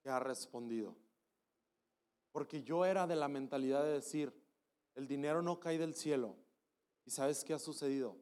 que 0.02 0.10
ha 0.10 0.20
respondido. 0.20 0.94
Porque 2.32 2.62
yo 2.62 2.84
era 2.84 3.06
de 3.06 3.16
la 3.16 3.28
mentalidad 3.28 3.82
de 3.82 3.92
decir, 3.92 4.30
el 4.94 5.08
dinero 5.08 5.40
no 5.40 5.58
cae 5.58 5.78
del 5.78 5.94
cielo. 5.94 6.36
¿Y 7.06 7.10
sabes 7.10 7.44
qué 7.44 7.54
ha 7.54 7.58
sucedido? 7.58 8.18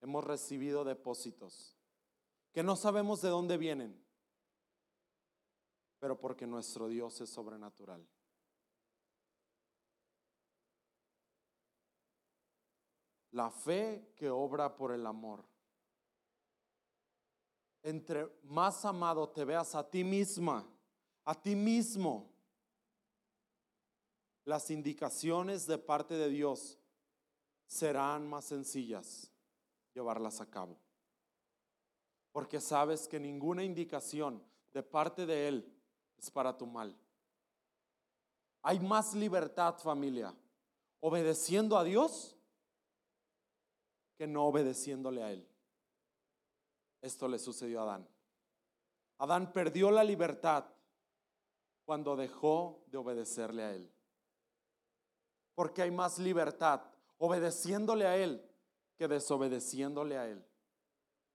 Hemos 0.00 0.22
recibido 0.22 0.84
depósitos 0.84 1.76
que 2.52 2.62
no 2.62 2.76
sabemos 2.76 3.22
de 3.22 3.28
dónde 3.28 3.56
vienen, 3.56 4.00
pero 5.98 6.16
porque 6.20 6.46
nuestro 6.46 6.86
Dios 6.86 7.20
es 7.20 7.28
sobrenatural. 7.28 8.08
La 13.38 13.52
fe 13.52 14.14
que 14.16 14.28
obra 14.28 14.74
por 14.74 14.90
el 14.90 15.06
amor. 15.06 15.44
Entre 17.84 18.28
más 18.42 18.84
amado 18.84 19.28
te 19.28 19.44
veas 19.44 19.76
a 19.76 19.88
ti 19.88 20.02
misma, 20.02 20.66
a 21.24 21.40
ti 21.40 21.54
mismo, 21.54 22.32
las 24.44 24.70
indicaciones 24.70 25.68
de 25.68 25.78
parte 25.78 26.14
de 26.14 26.28
Dios 26.28 26.80
serán 27.64 28.28
más 28.28 28.46
sencillas 28.46 29.30
llevarlas 29.94 30.40
a 30.40 30.50
cabo. 30.50 30.76
Porque 32.32 32.60
sabes 32.60 33.06
que 33.06 33.20
ninguna 33.20 33.62
indicación 33.62 34.42
de 34.72 34.82
parte 34.82 35.26
de 35.26 35.46
Él 35.46 35.78
es 36.16 36.28
para 36.28 36.58
tu 36.58 36.66
mal. 36.66 36.98
Hay 38.62 38.80
más 38.80 39.14
libertad, 39.14 39.78
familia, 39.78 40.34
obedeciendo 40.98 41.78
a 41.78 41.84
Dios 41.84 42.34
que 44.18 44.26
no 44.26 44.44
obedeciéndole 44.44 45.22
a 45.22 45.32
Él. 45.32 45.48
Esto 47.00 47.28
le 47.28 47.38
sucedió 47.38 47.80
a 47.80 47.84
Adán. 47.84 48.08
Adán 49.18 49.52
perdió 49.52 49.92
la 49.92 50.02
libertad 50.02 50.66
cuando 51.84 52.16
dejó 52.16 52.84
de 52.88 52.98
obedecerle 52.98 53.62
a 53.62 53.74
Él. 53.74 53.90
Porque 55.54 55.82
hay 55.82 55.92
más 55.92 56.18
libertad 56.18 56.82
obedeciéndole 57.18 58.06
a 58.06 58.16
Él 58.16 58.44
que 58.96 59.06
desobedeciéndole 59.06 60.18
a 60.18 60.28
Él. 60.28 60.44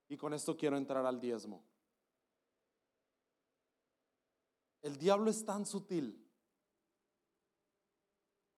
Y 0.08 0.18
con 0.18 0.34
esto 0.34 0.56
quiero 0.56 0.76
entrar 0.76 1.04
al 1.06 1.18
diezmo. 1.18 1.64
El 4.82 4.98
diablo 4.98 5.30
es 5.30 5.42
tan 5.46 5.64
sutil, 5.64 6.22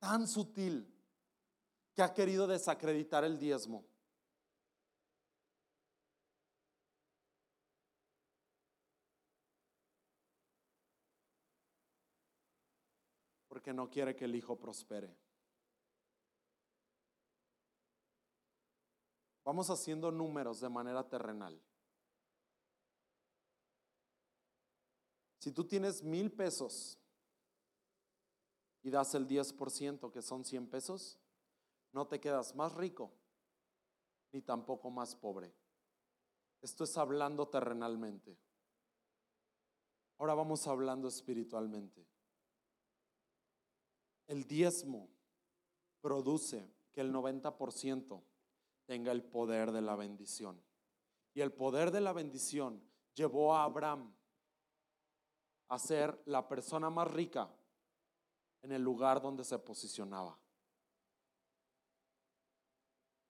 tan 0.01 0.27
sutil, 0.27 0.93
que 1.95 2.03
ha 2.03 2.13
querido 2.13 2.49
desacreditar 2.49 3.23
el 3.23 3.39
diezmo. 3.39 3.87
Porque 13.57 13.73
no 13.73 13.89
quiere 13.89 14.15
que 14.15 14.27
el 14.27 14.35
hijo 14.35 14.61
prospere. 14.61 15.17
Vamos 19.43 19.71
haciendo 19.71 20.13
números 20.13 20.61
de 20.61 20.69
manera 20.69 21.09
terrenal. 21.09 21.59
Si 25.39 25.53
tú 25.53 25.65
tienes 25.65 26.03
mil 26.03 26.31
pesos 26.31 26.99
y 28.83 28.91
das 28.91 29.15
el 29.15 29.27
10%, 29.27 30.13
que 30.13 30.21
son 30.21 30.45
100 30.45 30.69
pesos, 30.69 31.19
no 31.93 32.07
te 32.07 32.21
quedas 32.21 32.55
más 32.55 32.75
rico 32.75 33.11
ni 34.33 34.43
tampoco 34.43 34.91
más 34.91 35.17
pobre. 35.17 35.51
Esto 36.61 36.85
es 36.85 36.95
hablando 36.99 37.49
terrenalmente. 37.49 38.39
Ahora 40.19 40.35
vamos 40.35 40.67
hablando 40.67 41.09
espiritualmente. 41.09 42.16
El 44.27 44.47
diezmo 44.47 45.09
produce 46.01 46.69
que 46.93 47.01
el 47.01 47.13
90% 47.13 48.23
tenga 48.87 49.13
el 49.13 49.23
poder 49.23 49.73
de 49.73 49.83
la 49.83 49.97
bendición. 49.97 50.61
Y 51.35 51.41
el 51.41 51.53
poder 51.53 51.91
de 51.91 52.01
la 52.01 52.13
bendición 52.13 52.83
llevó 53.15 53.55
a 53.55 53.65
Abraham 53.65 54.15
a 55.69 55.79
ser 55.79 56.23
la 56.27 56.49
persona 56.49 56.89
más 56.91 57.11
rica 57.11 57.51
en 58.63 58.73
el 58.73 58.83
lugar 58.83 59.21
donde 59.21 59.45
se 59.45 59.59
posicionaba. 59.59 60.39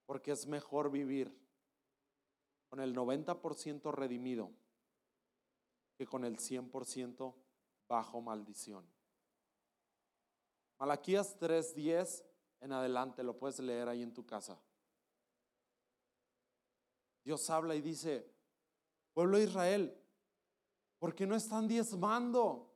Porque 0.07 0.31
es 0.33 0.47
mejor 0.47 0.91
vivir 0.91 1.37
con 2.69 2.81
el 2.81 2.95
90% 2.95 3.93
redimido 3.93 4.53
que 5.97 6.07
con 6.07 6.25
el 6.25 6.37
100% 6.37 7.35
bajo 7.89 8.21
maldición. 8.21 8.96
Malaquías 10.79 11.37
3:10 11.39 12.25
en 12.61 12.73
adelante, 12.73 13.23
lo 13.23 13.39
puedes 13.39 13.59
leer 13.61 13.89
ahí 13.89 14.03
en 14.03 14.13
tu 14.13 14.25
casa. 14.27 14.59
Dios 17.25 17.49
habla 17.51 17.75
y 17.75 17.81
dice, 17.81 18.33
pueblo 19.13 19.39
de 19.39 19.45
Israel, 19.45 19.99
¿por 20.99 21.15
qué 21.15 21.27
no 21.27 21.35
están 21.35 21.67
diezmando? 21.67 22.73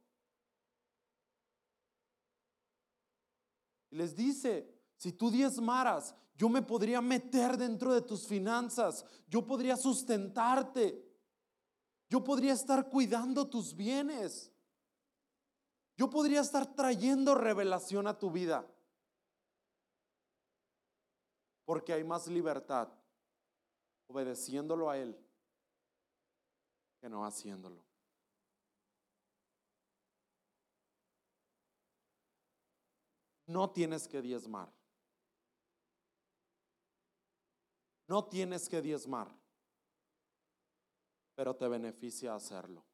Y 3.91 3.97
les 3.97 4.15
dice, 4.15 4.75
si 4.97 5.13
tú 5.13 5.31
diezmaras, 5.31 6.15
yo 6.35 6.49
me 6.49 6.63
podría 6.63 7.01
meter 7.01 7.57
dentro 7.57 7.93
de 7.93 8.03
tus 8.03 8.27
finanzas, 8.27 9.05
yo 9.29 9.47
podría 9.47 9.77
sustentarte, 9.77 11.07
yo 12.09 12.25
podría 12.25 12.55
estar 12.55 12.89
cuidando 12.89 13.49
tus 13.49 13.75
bienes, 13.75 14.50
yo 16.01 16.09
podría 16.09 16.41
estar 16.41 16.75
trayendo 16.75 17.35
revelación 17.35 18.07
a 18.07 18.19
tu 18.19 18.31
vida, 18.31 18.67
porque 21.67 21.93
hay 21.93 22.03
más 22.05 22.27
libertad 22.27 22.89
obedeciéndolo 24.07 24.89
a 24.89 24.97
Él 24.97 25.15
que 27.03 27.11
no 27.11 27.27
haciéndolo. 27.27 27.85
No 33.45 33.69
tienes 33.69 34.09
que 34.09 34.23
diezmar. 34.23 34.73
No 38.07 38.25
tienes 38.25 38.71
que 38.71 38.81
diezmar, 38.81 39.29
pero 41.35 41.55
te 41.55 41.69
beneficia 41.69 42.35
hacerlo. 42.35 42.90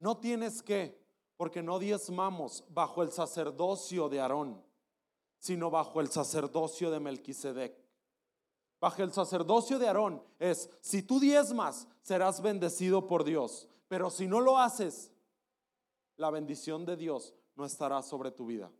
No 0.00 0.16
tienes 0.18 0.62
que, 0.62 0.98
porque 1.36 1.62
no 1.62 1.78
diezmamos 1.78 2.64
bajo 2.68 3.02
el 3.02 3.12
sacerdocio 3.12 4.08
de 4.08 4.20
Aarón, 4.20 4.62
sino 5.38 5.70
bajo 5.70 6.00
el 6.00 6.08
sacerdocio 6.08 6.90
de 6.90 7.00
Melquisedec. 7.00 7.76
Bajo 8.80 9.02
el 9.02 9.12
sacerdocio 9.12 9.78
de 9.78 9.86
Aarón 9.86 10.22
es, 10.38 10.70
si 10.80 11.02
tú 11.02 11.20
diezmas, 11.20 11.86
serás 12.00 12.40
bendecido 12.40 13.06
por 13.06 13.24
Dios, 13.24 13.68
pero 13.88 14.08
si 14.08 14.26
no 14.26 14.40
lo 14.40 14.58
haces, 14.58 15.12
la 16.16 16.30
bendición 16.30 16.86
de 16.86 16.96
Dios 16.96 17.34
no 17.56 17.66
estará 17.66 18.02
sobre 18.02 18.30
tu 18.30 18.46
vida. 18.46 18.70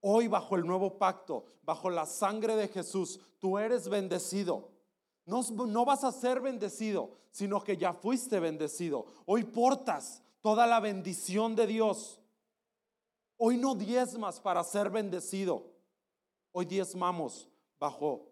Hoy 0.00 0.28
bajo 0.28 0.56
el 0.56 0.66
nuevo 0.66 0.98
pacto, 0.98 1.46
bajo 1.62 1.88
la 1.88 2.04
sangre 2.04 2.56
de 2.56 2.68
Jesús, 2.68 3.20
tú 3.38 3.58
eres 3.58 3.88
bendecido. 3.88 4.73
No, 5.26 5.84
vas 5.84 6.04
a 6.04 6.12
ser 6.12 6.40
bendecido, 6.40 7.16
sino 7.30 7.62
que 7.62 7.76
ya 7.76 7.92
fuiste 7.92 8.40
bendecido. 8.40 9.06
Hoy 9.26 9.44
portas 9.44 10.22
toda 10.40 10.66
la 10.66 10.80
bendición 10.80 11.56
de 11.56 11.66
Dios. 11.66 12.20
Hoy 13.36 13.56
no 13.56 13.74
diezmas 13.74 14.40
para 14.40 14.62
ser 14.62 14.90
bendecido. 14.90 15.72
Hoy 16.52 16.66
diezmamos 16.66 17.48
bajo 17.78 18.28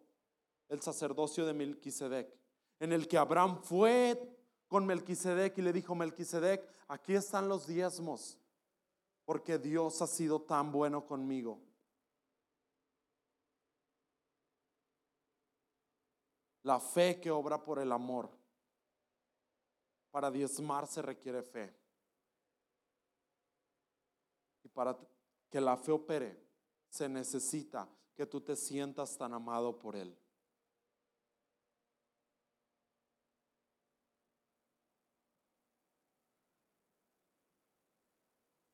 el 0.68 0.81
sacerdocio 0.81 1.44
de 1.46 1.55
Melquisedec, 1.55 2.33
en 2.78 2.92
el 2.92 3.09
que 3.09 3.18
Abraham 3.18 3.61
fue 3.62 4.37
con 4.68 4.87
Melquisedec 4.87 5.59
y 5.59 5.62
le 5.62 5.72
dijo, 5.72 5.94
Melquisedec, 5.94 6.66
aquí 6.88 7.14
están 7.14 7.48
los 7.48 7.66
diezmos 7.66 8.38
porque 9.24 9.59
Dios 9.59 10.00
ha 10.02 10.07
sido 10.07 10.40
tan 10.40 10.72
bueno 10.72 11.07
conmigo. 11.07 11.59
La 16.62 16.79
fe 16.79 17.20
que 17.20 17.31
obra 17.31 17.62
por 17.62 17.79
el 17.79 17.92
amor. 17.92 18.31
Para 20.11 20.31
diezmar 20.31 20.87
se 20.87 21.03
requiere 21.03 21.42
fe. 21.42 21.75
Y 24.62 24.68
para 24.68 24.96
que 25.51 25.61
la 25.61 25.77
fe 25.77 25.92
opere, 25.92 26.40
se 26.88 27.09
necesita 27.09 27.88
que 28.14 28.27
tú 28.27 28.40
te 28.40 28.55
sientas 28.55 29.16
tan 29.16 29.33
amado 29.33 29.79
por 29.79 29.96
Él. 29.96 30.16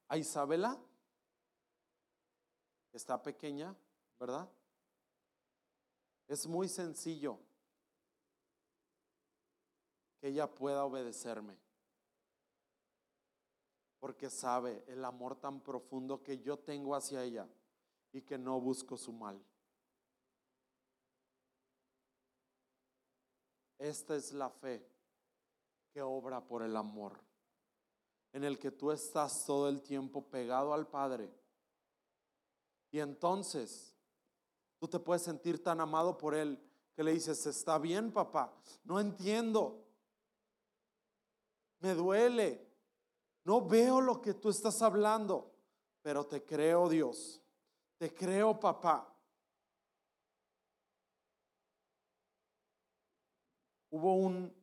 a 0.08 0.16
Isabela, 0.16 0.78
está 2.92 3.22
pequeña, 3.22 3.76
¿verdad? 4.18 4.48
Es 6.26 6.46
muy 6.46 6.68
sencillo 6.68 7.38
que 10.20 10.28
ella 10.28 10.52
pueda 10.52 10.84
obedecerme, 10.84 11.56
porque 13.98 14.30
sabe 14.30 14.84
el 14.86 15.04
amor 15.04 15.36
tan 15.36 15.60
profundo 15.60 16.22
que 16.22 16.38
yo 16.38 16.58
tengo 16.58 16.94
hacia 16.94 17.22
ella 17.22 17.48
y 18.12 18.22
que 18.22 18.38
no 18.38 18.60
busco 18.60 18.96
su 18.96 19.12
mal. 19.12 19.42
Esta 23.78 24.16
es 24.16 24.32
la 24.32 24.50
fe 24.50 24.84
que 25.92 26.02
obra 26.02 26.44
por 26.44 26.62
el 26.62 26.76
amor 26.76 27.20
en 28.32 28.44
el 28.44 28.58
que 28.58 28.70
tú 28.70 28.90
estás 28.90 29.44
todo 29.46 29.68
el 29.68 29.82
tiempo 29.82 30.28
pegado 30.28 30.74
al 30.74 30.86
Padre. 30.86 31.30
Y 32.90 33.00
entonces 33.00 33.94
tú 34.78 34.88
te 34.88 34.98
puedes 34.98 35.22
sentir 35.22 35.62
tan 35.62 35.80
amado 35.80 36.18
por 36.18 36.34
Él 36.34 36.60
que 36.94 37.02
le 37.02 37.12
dices, 37.12 37.46
está 37.46 37.78
bien 37.78 38.12
papá, 38.12 38.52
no 38.84 38.98
entiendo, 38.98 39.87
me 41.80 41.94
duele, 41.94 42.66
no 43.44 43.66
veo 43.66 44.00
lo 44.00 44.20
que 44.20 44.34
tú 44.34 44.50
estás 44.50 44.82
hablando, 44.82 45.54
pero 46.02 46.26
te 46.26 46.44
creo 46.44 46.88
Dios, 46.88 47.42
te 47.96 48.12
creo 48.12 48.58
papá. 48.58 49.14
Hubo 53.90 54.16
un, 54.16 54.54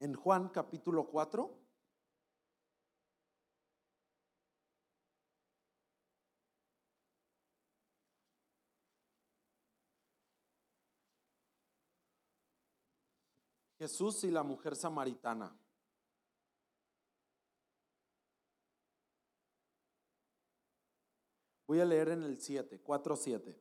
en 0.00 0.14
Juan 0.14 0.48
capítulo 0.48 1.06
4. 1.06 1.57
Jesús 13.78 14.24
y 14.24 14.30
la 14.30 14.42
mujer 14.42 14.76
samaritana. 14.76 15.56
Voy 21.66 21.80
a 21.80 21.84
leer 21.84 22.08
en 22.08 22.22
el 22.22 22.40
7, 22.40 22.80
4, 22.80 23.16
7. 23.16 23.60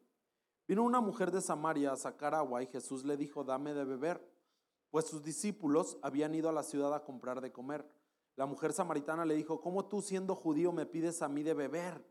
Vino 0.68 0.84
una 0.84 1.02
mujer 1.02 1.32
de 1.32 1.42
Samaria 1.42 1.92
a 1.92 1.98
sacar 1.98 2.34
agua 2.34 2.64
y 2.64 2.68
Jesús 2.68 3.06
le 3.06 3.18
dijo, 3.18 3.44
dame 3.44 3.74
de 3.74 3.84
beber 3.84 4.38
pues 4.90 5.06
sus 5.06 5.24
discípulos 5.24 5.98
habían 6.02 6.34
ido 6.34 6.50
a 6.50 6.54
la 6.54 6.64
ciudad 6.64 6.94
a 6.94 7.04
comprar 7.04 7.42
de 7.42 7.52
comer. 7.52 7.86
La 8.36 8.46
mujer 8.46 8.74
samaritana 8.74 9.26
le 9.26 9.36
dijo, 9.36 9.60
¿cómo 9.62 9.86
tú 9.86 10.02
siendo 10.02 10.36
judío 10.36 10.72
me 10.72 10.86
pides 10.86 11.22
a 11.22 11.28
mí 11.28 11.44
de 11.44 11.54
beber? 11.54 12.06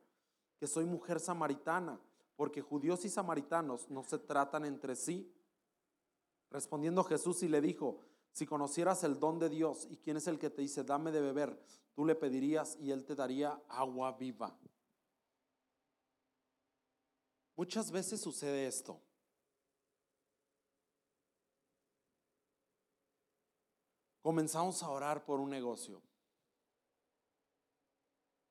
Que 0.58 0.66
soy 0.66 0.84
mujer 0.84 1.20
samaritana, 1.20 2.00
porque 2.36 2.62
judíos 2.62 3.04
y 3.04 3.08
samaritanos 3.08 3.90
no 3.90 4.02
se 4.02 4.18
tratan 4.18 4.64
entre 4.64 4.96
sí. 4.96 5.32
Respondiendo 6.50 7.04
Jesús 7.04 7.42
y 7.42 7.48
le 7.48 7.60
dijo, 7.60 8.00
si 8.32 8.46
conocieras 8.46 9.04
el 9.04 9.18
don 9.18 9.38
de 9.38 9.48
Dios 9.48 9.86
y 9.90 9.96
quién 9.96 10.16
es 10.16 10.26
el 10.26 10.38
que 10.38 10.50
te 10.50 10.62
dice, 10.62 10.84
dame 10.84 11.10
de 11.12 11.20
beber, 11.20 11.58
tú 11.94 12.04
le 12.04 12.14
pedirías 12.14 12.76
y 12.80 12.90
él 12.90 13.04
te 13.04 13.14
daría 13.14 13.60
agua 13.68 14.12
viva. 14.12 14.58
Muchas 17.56 17.90
veces 17.90 18.20
sucede 18.20 18.66
esto. 18.66 19.00
comenzamos 24.26 24.82
a 24.82 24.90
orar 24.90 25.24
por 25.24 25.38
un 25.38 25.48
negocio. 25.48 26.02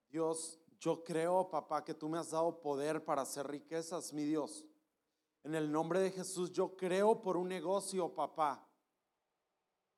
Dios, 0.08 0.58
yo 0.79 1.03
creo, 1.03 1.49
papá, 1.49 1.84
que 1.84 1.93
tú 1.93 2.08
me 2.08 2.17
has 2.17 2.31
dado 2.31 2.62
poder 2.62 3.03
para 3.03 3.23
hacer 3.23 3.45
riquezas, 3.45 4.13
mi 4.13 4.23
Dios. 4.23 4.65
En 5.45 5.53
el 5.53 5.71
nombre 5.71 5.99
de 5.99 6.10
Jesús, 6.10 6.51
yo 6.51 6.75
creo 6.75 7.21
por 7.21 7.38
un 7.38 7.47
negocio, 7.47 8.12
papá. 8.15 8.67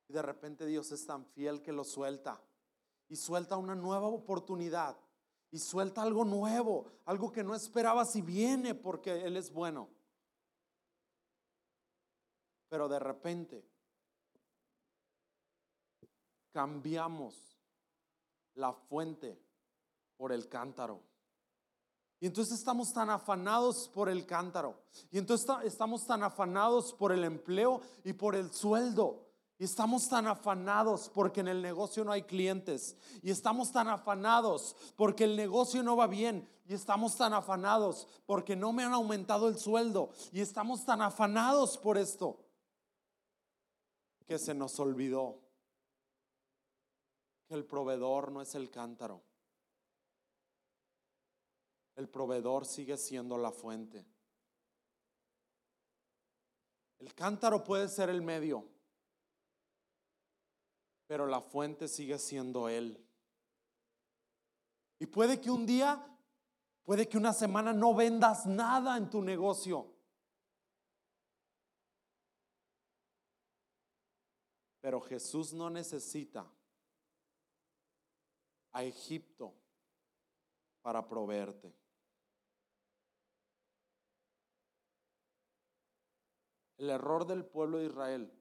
Y 0.09 0.11
de 0.11 0.21
repente 0.21 0.65
Dios 0.65 0.91
es 0.91 1.05
tan 1.05 1.25
fiel 1.25 1.61
que 1.61 1.71
lo 1.71 1.85
suelta. 1.85 2.43
Y 3.07 3.15
suelta 3.15 3.55
una 3.55 3.73
nueva 3.73 4.07
oportunidad. 4.07 4.97
y 5.49 5.59
suelta 5.59 6.01
algo 6.01 6.25
nuevo, 6.25 6.91
algo 7.05 7.31
que 7.31 7.41
no 7.41 7.55
esperabas 7.55 8.13
y 8.17 8.21
viene 8.21 8.75
porque 8.75 9.25
Él 9.25 9.37
es 9.37 9.49
bueno. 9.53 9.89
Pero 12.67 12.89
de 12.89 12.99
repente 12.99 13.65
cambiamos 16.51 17.57
la 18.55 18.73
fuente 18.73 19.41
por 20.17 20.33
el 20.33 20.49
cántaro. 20.49 21.06
Y 22.19 22.25
entonces 22.25 22.59
estamos 22.59 22.93
tan 22.93 23.09
afanados 23.09 23.89
por 23.93 24.09
el 24.09 24.25
cántaro. 24.25 24.75
Y 25.11 25.17
entonces 25.19 25.47
estamos 25.63 26.05
tan 26.05 26.23
afanados 26.23 26.93
por 26.93 27.11
el 27.11 27.23
empleo 27.23 27.81
y 28.03 28.13
por 28.13 28.35
el 28.35 28.51
sueldo. 28.51 29.27
Y 29.59 29.63
estamos 29.63 30.07
tan 30.07 30.27
afanados 30.27 31.09
porque 31.13 31.41
en 31.41 31.47
el 31.47 31.61
negocio 31.61 32.03
no 32.03 32.11
hay 32.11 32.23
clientes. 32.23 32.95
Y 33.21 33.29
estamos 33.29 33.71
tan 33.71 33.87
afanados 33.87 34.75
porque 34.95 35.23
el 35.23 35.35
negocio 35.35 35.83
no 35.83 35.95
va 35.95 36.07
bien. 36.07 36.47
Y 36.67 36.73
estamos 36.73 37.15
tan 37.15 37.33
afanados 37.33 38.07
porque 38.25 38.55
no 38.55 38.73
me 38.73 38.83
han 38.83 38.93
aumentado 38.93 39.47
el 39.47 39.57
sueldo. 39.57 40.09
Y 40.31 40.41
estamos 40.41 40.85
tan 40.85 41.01
afanados 41.01 41.77
por 41.77 41.97
esto 41.97 42.39
que 44.27 44.37
se 44.37 44.53
nos 44.53 44.79
olvidó 44.79 45.39
que 47.47 47.55
el 47.55 47.65
proveedor 47.65 48.31
no 48.31 48.41
es 48.41 48.53
el 48.55 48.69
cántaro. 48.69 49.23
El 51.97 52.07
proveedor 52.07 52.65
sigue 52.65 52.95
siendo 52.95 53.39
la 53.39 53.51
fuente. 53.51 54.05
El 56.99 57.13
cántaro 57.15 57.63
puede 57.63 57.87
ser 57.87 58.09
el 58.09 58.21
medio, 58.21 58.67
pero 61.07 61.25
la 61.25 61.41
fuente 61.41 61.87
sigue 61.87 62.19
siendo 62.19 62.69
Él. 62.69 63.03
Y 64.99 65.07
puede 65.07 65.41
que 65.41 65.49
un 65.49 65.65
día, 65.65 66.07
puede 66.83 67.09
que 67.09 67.17
una 67.17 67.33
semana 67.33 67.73
no 67.73 67.95
vendas 67.95 68.45
nada 68.45 68.95
en 68.95 69.09
tu 69.09 69.23
negocio. 69.23 69.91
Pero 74.81 75.01
Jesús 75.01 75.51
no 75.51 75.71
necesita 75.71 76.47
a 78.71 78.83
Egipto 78.83 79.55
para 80.83 81.07
proveerte. 81.07 81.86
El 86.77 86.89
error 86.89 87.25
del 87.25 87.43
pueblo 87.43 87.79
de 87.79 87.85
Israel 87.85 88.31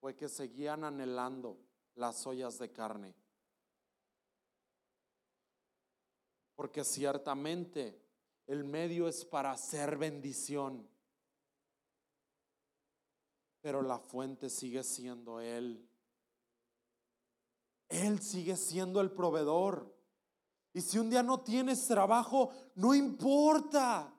fue 0.00 0.16
que 0.16 0.28
seguían 0.28 0.84
anhelando 0.84 1.58
las 1.94 2.26
ollas 2.26 2.58
de 2.58 2.72
carne. 2.72 3.14
Porque 6.54 6.84
ciertamente 6.84 8.00
el 8.46 8.64
medio 8.64 9.06
es 9.06 9.24
para 9.24 9.52
hacer 9.52 9.96
bendición. 9.96 10.88
Pero 13.60 13.82
la 13.82 13.98
fuente 13.98 14.48
sigue 14.48 14.82
siendo 14.82 15.40
Él. 15.40 15.86
Él 17.88 18.20
sigue 18.20 18.56
siendo 18.56 19.00
el 19.00 19.10
proveedor. 19.10 19.94
Y 20.72 20.80
si 20.80 20.98
un 20.98 21.10
día 21.10 21.22
no 21.22 21.40
tienes 21.40 21.86
trabajo, 21.86 22.50
no 22.76 22.94
importa. 22.94 24.14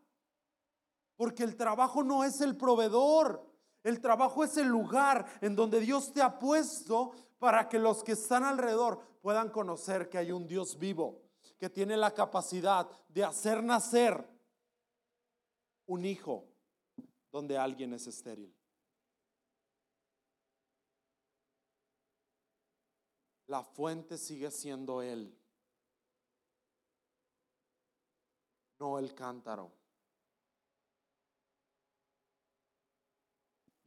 Porque 1.21 1.43
el 1.43 1.55
trabajo 1.55 2.01
no 2.01 2.23
es 2.23 2.41
el 2.41 2.57
proveedor. 2.57 3.47
El 3.83 4.01
trabajo 4.01 4.43
es 4.43 4.57
el 4.57 4.65
lugar 4.65 5.23
en 5.41 5.55
donde 5.55 5.79
Dios 5.79 6.11
te 6.11 6.19
ha 6.19 6.39
puesto 6.39 7.11
para 7.37 7.69
que 7.69 7.77
los 7.77 8.03
que 8.03 8.13
están 8.13 8.43
alrededor 8.43 8.99
puedan 9.21 9.51
conocer 9.51 10.09
que 10.09 10.17
hay 10.17 10.31
un 10.31 10.47
Dios 10.47 10.79
vivo, 10.79 11.21
que 11.59 11.69
tiene 11.69 11.95
la 11.95 12.09
capacidad 12.09 12.89
de 13.07 13.23
hacer 13.23 13.61
nacer 13.61 14.27
un 15.85 16.05
hijo 16.05 16.47
donde 17.31 17.55
alguien 17.55 17.93
es 17.93 18.07
estéril. 18.07 18.51
La 23.45 23.61
fuente 23.61 24.17
sigue 24.17 24.49
siendo 24.49 25.03
Él, 25.03 25.37
no 28.79 28.97
el 28.97 29.13
cántaro. 29.13 29.80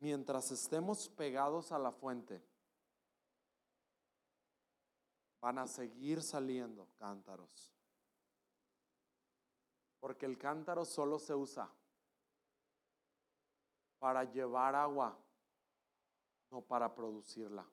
Mientras 0.04 0.50
estemos 0.50 1.08
pegados 1.08 1.72
a 1.72 1.78
la 1.78 1.90
fuente, 1.90 2.44
van 5.40 5.56
a 5.56 5.66
seguir 5.66 6.22
saliendo 6.22 6.90
cántaros. 6.98 7.72
Porque 10.00 10.26
el 10.26 10.36
cántaro 10.36 10.84
solo 10.84 11.18
se 11.18 11.34
usa 11.34 11.72
para 13.98 14.24
llevar 14.24 14.74
agua, 14.74 15.18
no 16.50 16.60
para 16.60 16.94
producirla. 16.94 17.66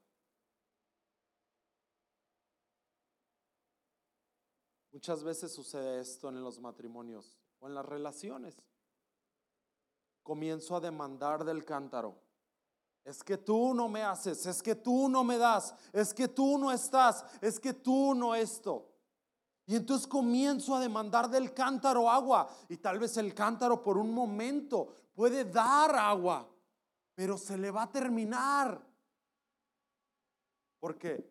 Muchas 4.93 5.21
veces 5.21 5.53
sucede 5.53 5.99
esto 5.99 6.29
en 6.29 6.41
los 6.41 6.61
matrimonios 6.61 7.37
o 7.59 7.67
en 7.67 7.73
las 7.73 7.85
relaciones 7.85 8.70
comienzo 10.23 10.75
a 10.75 10.79
demandar 10.79 11.43
del 11.43 11.65
cántaro. 11.65 12.15
Es 13.03 13.23
que 13.23 13.37
tú 13.37 13.73
no 13.73 13.89
me 13.89 14.03
haces, 14.03 14.45
es 14.45 14.61
que 14.61 14.75
tú 14.75 15.09
no 15.09 15.23
me 15.23 15.37
das, 15.37 15.73
es 15.91 16.13
que 16.13 16.27
tú 16.27 16.57
no 16.57 16.71
estás, 16.71 17.25
es 17.41 17.59
que 17.59 17.73
tú 17.73 18.13
no 18.13 18.35
esto. 18.35 18.87
Y 19.65 19.75
entonces 19.75 20.05
comienzo 20.05 20.75
a 20.75 20.79
demandar 20.79 21.29
del 21.29 21.53
cántaro 21.53 22.09
agua. 22.09 22.49
Y 22.67 22.77
tal 22.77 22.99
vez 22.99 23.17
el 23.17 23.33
cántaro 23.33 23.81
por 23.81 23.97
un 23.97 24.13
momento 24.13 24.93
puede 25.13 25.45
dar 25.45 25.95
agua, 25.95 26.47
pero 27.15 27.37
se 27.37 27.57
le 27.57 27.71
va 27.71 27.83
a 27.83 27.91
terminar. 27.91 28.85
Porque 30.79 31.25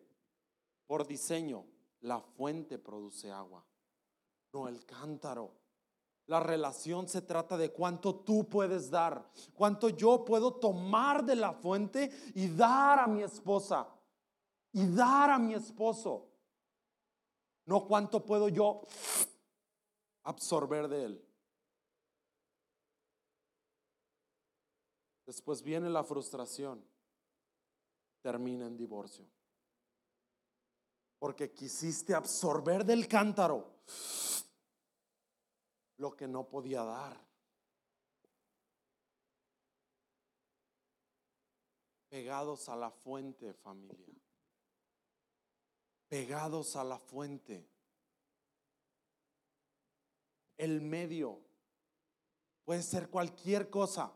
por 0.87 1.05
diseño 1.05 1.65
la 2.01 2.19
fuente 2.19 2.79
produce 2.79 3.31
agua, 3.31 3.65
no 4.53 4.67
el 4.67 4.85
cántaro. 4.85 5.60
La 6.27 6.39
relación 6.39 7.07
se 7.07 7.21
trata 7.21 7.57
de 7.57 7.71
cuánto 7.71 8.15
tú 8.15 8.47
puedes 8.47 8.89
dar, 8.89 9.29
cuánto 9.53 9.89
yo 9.89 10.23
puedo 10.23 10.53
tomar 10.53 11.25
de 11.25 11.35
la 11.35 11.53
fuente 11.53 12.11
y 12.35 12.47
dar 12.47 12.99
a 12.99 13.07
mi 13.07 13.21
esposa 13.21 13.87
y 14.71 14.87
dar 14.95 15.31
a 15.31 15.39
mi 15.39 15.53
esposo. 15.53 16.29
No 17.65 17.85
cuánto 17.85 18.25
puedo 18.25 18.49
yo 18.49 18.81
absorber 20.23 20.87
de 20.87 21.05
él. 21.05 21.25
Después 25.25 25.61
viene 25.61 25.89
la 25.89 26.03
frustración, 26.03 26.83
termina 28.21 28.67
en 28.67 28.75
divorcio. 28.75 29.25
Porque 31.19 31.53
quisiste 31.53 32.13
absorber 32.13 32.83
del 32.83 33.07
cántaro 33.07 33.81
lo 36.01 36.15
que 36.15 36.27
no 36.27 36.49
podía 36.49 36.83
dar. 36.83 37.15
Pegados 42.09 42.67
a 42.69 42.75
la 42.75 42.89
fuente, 42.89 43.53
familia. 43.53 44.19
Pegados 46.09 46.75
a 46.75 46.83
la 46.83 46.97
fuente. 46.97 47.69
El 50.57 50.81
medio 50.81 51.39
puede 52.65 52.81
ser 52.81 53.09
cualquier 53.09 53.69
cosa. 53.69 54.11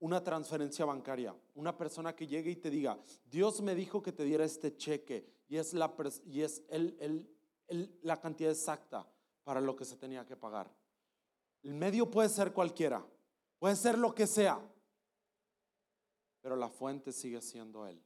Una 0.00 0.24
transferencia 0.24 0.84
bancaria, 0.84 1.34
una 1.54 1.76
persona 1.76 2.14
que 2.14 2.26
llegue 2.26 2.50
y 2.50 2.56
te 2.56 2.68
diga, 2.68 2.98
Dios 3.24 3.62
me 3.62 3.74
dijo 3.74 4.02
que 4.02 4.12
te 4.12 4.24
diera 4.24 4.44
este 4.44 4.76
cheque 4.76 5.44
y 5.48 5.56
es 5.56 5.72
la, 5.72 5.94
y 6.26 6.42
es 6.42 6.62
la 8.02 8.20
cantidad 8.20 8.50
exacta 8.50 9.06
para 9.44 9.60
lo 9.60 9.76
que 9.76 9.84
se 9.84 9.96
tenía 9.96 10.26
que 10.26 10.36
pagar. 10.36 10.83
El 11.64 11.74
medio 11.74 12.10
puede 12.10 12.28
ser 12.28 12.52
cualquiera, 12.52 13.04
puede 13.58 13.74
ser 13.74 13.98
lo 13.98 14.14
que 14.14 14.26
sea, 14.26 14.60
pero 16.42 16.56
la 16.56 16.68
fuente 16.68 17.10
sigue 17.10 17.40
siendo 17.40 17.86
Él. 17.86 18.00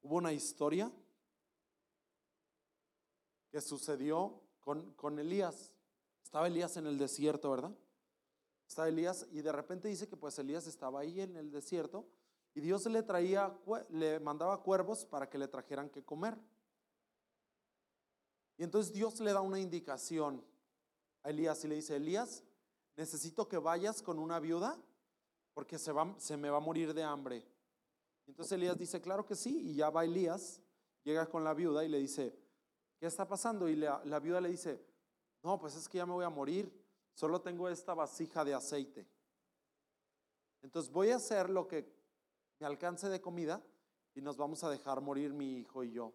Hubo 0.00 0.16
una 0.16 0.32
historia 0.32 0.90
que 3.50 3.60
sucedió 3.60 4.40
con, 4.60 4.94
con 4.94 5.18
Elías. 5.18 5.74
Estaba 6.24 6.46
Elías 6.46 6.78
en 6.78 6.86
el 6.86 6.96
desierto, 6.96 7.50
¿verdad? 7.50 7.76
Estaba 8.66 8.88
Elías 8.88 9.26
y 9.30 9.42
de 9.42 9.52
repente 9.52 9.88
dice 9.88 10.08
que 10.08 10.16
pues 10.16 10.38
Elías 10.38 10.66
estaba 10.66 11.00
ahí 11.00 11.20
en 11.20 11.36
el 11.36 11.50
desierto 11.50 12.08
y 12.54 12.60
Dios 12.60 12.86
le 12.86 13.02
traía, 13.02 13.54
le 13.90 14.18
mandaba 14.20 14.62
cuervos 14.62 15.04
para 15.04 15.28
que 15.28 15.36
le 15.36 15.46
trajeran 15.46 15.90
que 15.90 16.02
comer. 16.02 16.38
Y 18.58 18.64
entonces 18.64 18.92
Dios 18.92 19.20
le 19.20 19.32
da 19.32 19.40
una 19.40 19.60
indicación 19.60 20.44
a 21.22 21.30
Elías 21.30 21.64
y 21.64 21.68
le 21.68 21.76
dice, 21.76 21.96
Elías, 21.96 22.42
necesito 22.96 23.48
que 23.48 23.56
vayas 23.56 24.02
con 24.02 24.18
una 24.18 24.40
viuda 24.40 24.76
porque 25.54 25.78
se, 25.78 25.92
me 26.36 26.50
va 26.50 26.56
a 26.56 26.60
morir 26.60 26.92
de 26.92 27.04
hambre. 27.04 27.44
Y 28.26 28.30
entonces 28.30 28.52
Elías 28.52 28.76
dice, 28.76 29.00
claro 29.00 29.24
que 29.24 29.36
sí, 29.36 29.70
y 29.70 29.74
ya 29.76 29.90
va 29.90 30.04
Elías, 30.04 30.60
llega 31.04 31.26
con 31.26 31.44
la 31.44 31.54
viuda 31.54 31.84
y 31.84 31.88
le 31.88 31.98
dice, 31.98 32.36
¿qué 32.98 33.06
está 33.06 33.26
pasando? 33.26 33.68
Y 33.68 33.76
la, 33.76 34.02
la 34.04 34.18
viuda 34.18 34.40
le 34.40 34.50
dice, 34.50 34.84
no, 35.42 35.58
pues 35.58 35.76
es 35.76 35.88
que 35.88 35.98
ya 35.98 36.06
me 36.06 36.12
voy 36.12 36.24
a 36.24 36.28
morir, 36.28 36.70
solo 37.14 37.40
tengo 37.40 37.68
esta 37.68 37.94
vasija 37.94 38.44
de 38.44 38.54
aceite. 38.54 39.08
Entonces 40.62 40.90
voy 40.92 41.10
a 41.10 41.16
hacer 41.16 41.48
lo 41.48 41.68
que 41.68 41.88
me 42.58 42.66
alcance 42.66 43.08
de 43.08 43.20
comida 43.20 43.62
y 44.14 44.20
nos 44.20 44.36
vamos 44.36 44.64
a 44.64 44.70
dejar 44.70 45.00
morir 45.00 45.32
mi 45.32 45.58
hijo 45.58 45.84
y 45.84 45.92
yo. 45.92 46.12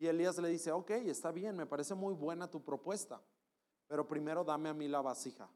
Y 0.00 0.06
Elías 0.06 0.38
le 0.38 0.48
dice, 0.48 0.72
ok, 0.72 0.90
está 0.92 1.30
bien, 1.30 1.54
me 1.54 1.66
parece 1.66 1.94
muy 1.94 2.14
buena 2.14 2.50
tu 2.50 2.64
propuesta, 2.64 3.22
pero 3.86 4.08
primero 4.08 4.42
dame 4.42 4.70
a 4.70 4.74
mí 4.74 4.88
la 4.88 5.02
vasija. 5.02 5.46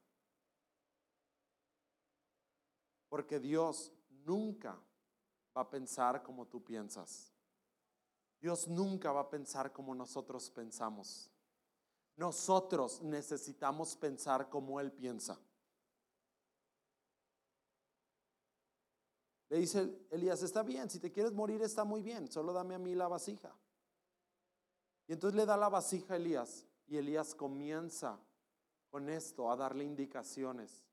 Porque 3.09 3.41
Dios 3.41 3.91
nunca 4.11 4.79
va 5.57 5.63
a 5.63 5.71
pensar 5.71 6.23
como 6.23 6.47
tú 6.47 6.63
piensas. 6.63 7.33
Dios 8.39 8.69
nunca 8.69 9.13
va 9.13 9.21
a 9.23 9.31
pensar 9.31 9.73
como 9.73 9.95
nosotros 9.95 10.51
pensamos. 10.51 11.31
Nosotros 12.15 13.01
necesitamos 13.01 13.97
pensar 13.97 14.51
como 14.51 14.79
Él 14.79 14.93
piensa. 14.93 15.41
Le 19.49 19.57
dice 19.57 20.07
Elías, 20.11 20.43
está 20.43 20.63
bien, 20.63 20.91
si 20.91 21.01
te 21.01 21.11
quieres 21.11 21.33
morir 21.33 21.63
está 21.63 21.85
muy 21.85 22.03
bien, 22.03 22.31
solo 22.31 22.53
dame 22.53 22.75
a 22.75 22.79
mí 22.79 22.95
la 22.95 23.09
vasija. 23.09 23.57
Y 25.07 25.13
entonces 25.13 25.37
le 25.37 25.47
da 25.47 25.57
la 25.57 25.69
vasija 25.69 26.15
a 26.15 26.17
Elías 26.17 26.67
y 26.87 26.97
Elías 26.97 27.35
comienza 27.35 28.19
con 28.91 29.09
esto 29.09 29.51
a 29.51 29.57
darle 29.57 29.85
indicaciones 29.85 30.85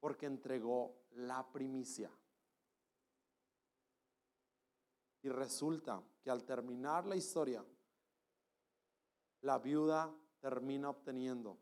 porque 0.00 0.26
entregó 0.26 0.96
la 1.12 1.46
primicia. 1.52 2.10
Y 5.22 5.28
resulta 5.28 6.02
que 6.22 6.30
al 6.30 6.44
terminar 6.44 7.06
la 7.06 7.16
historia, 7.16 7.64
la 9.42 9.58
viuda 9.58 10.10
termina 10.40 10.90
obteniendo 10.90 11.58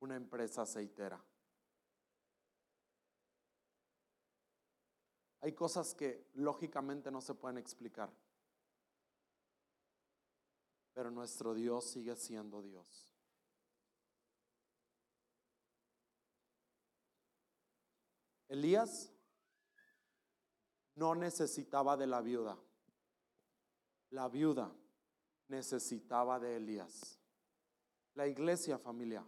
una 0.00 0.16
empresa 0.16 0.62
aceitera. 0.62 1.22
Hay 5.40 5.52
cosas 5.52 5.94
que 5.94 6.28
lógicamente 6.34 7.10
no 7.10 7.20
se 7.20 7.34
pueden 7.34 7.58
explicar, 7.58 8.08
pero 10.92 11.10
nuestro 11.10 11.54
Dios 11.54 11.90
sigue 11.90 12.14
siendo 12.16 12.62
Dios. 12.62 13.08
Elías 18.48 19.10
no 20.96 21.14
necesitaba 21.14 21.96
de 21.96 22.06
la 22.06 22.20
viuda. 22.20 22.58
La 24.10 24.28
viuda 24.28 24.70
necesitaba 25.48 26.38
de 26.38 26.56
Elías. 26.56 27.18
La 28.14 28.26
iglesia 28.26 28.78
familia. 28.78 29.26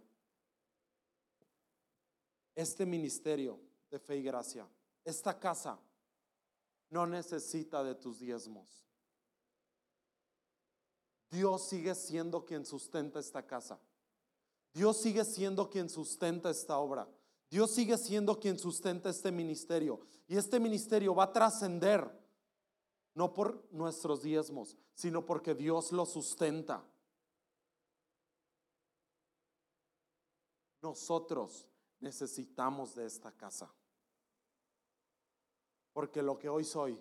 Este 2.53 2.85
ministerio 2.85 3.59
de 3.89 3.97
fe 3.97 4.17
y 4.17 4.21
gracia. 4.21 4.69
Esta 5.03 5.39
casa 5.39 5.79
no 6.91 7.07
necesita 7.07 7.83
de 7.83 7.95
tus 7.95 8.19
diezmos. 8.19 8.85
Dios 11.35 11.67
sigue 11.67 11.93
siendo 11.95 12.45
quien 12.45 12.65
sustenta 12.65 13.19
esta 13.19 13.45
casa. 13.45 13.77
Dios 14.73 15.01
sigue 15.01 15.25
siendo 15.25 15.69
quien 15.69 15.89
sustenta 15.89 16.49
esta 16.49 16.77
obra. 16.77 17.09
Dios 17.49 17.71
sigue 17.71 17.97
siendo 17.97 18.39
quien 18.39 18.57
sustenta 18.57 19.09
este 19.09 19.33
ministerio. 19.33 19.99
Y 20.27 20.37
este 20.37 20.61
ministerio 20.61 21.13
va 21.13 21.25
a 21.25 21.33
trascender, 21.33 22.09
no 23.13 23.33
por 23.33 23.67
nuestros 23.71 24.21
diezmos, 24.21 24.77
sino 24.93 25.25
porque 25.25 25.53
Dios 25.53 25.91
lo 25.91 26.05
sustenta. 26.05 26.81
Nosotros 30.81 31.67
necesitamos 31.99 32.95
de 32.95 33.07
esta 33.07 33.33
casa. 33.33 33.69
Porque 35.91 36.23
lo 36.23 36.39
que 36.39 36.47
hoy 36.47 36.63
soy, 36.63 36.97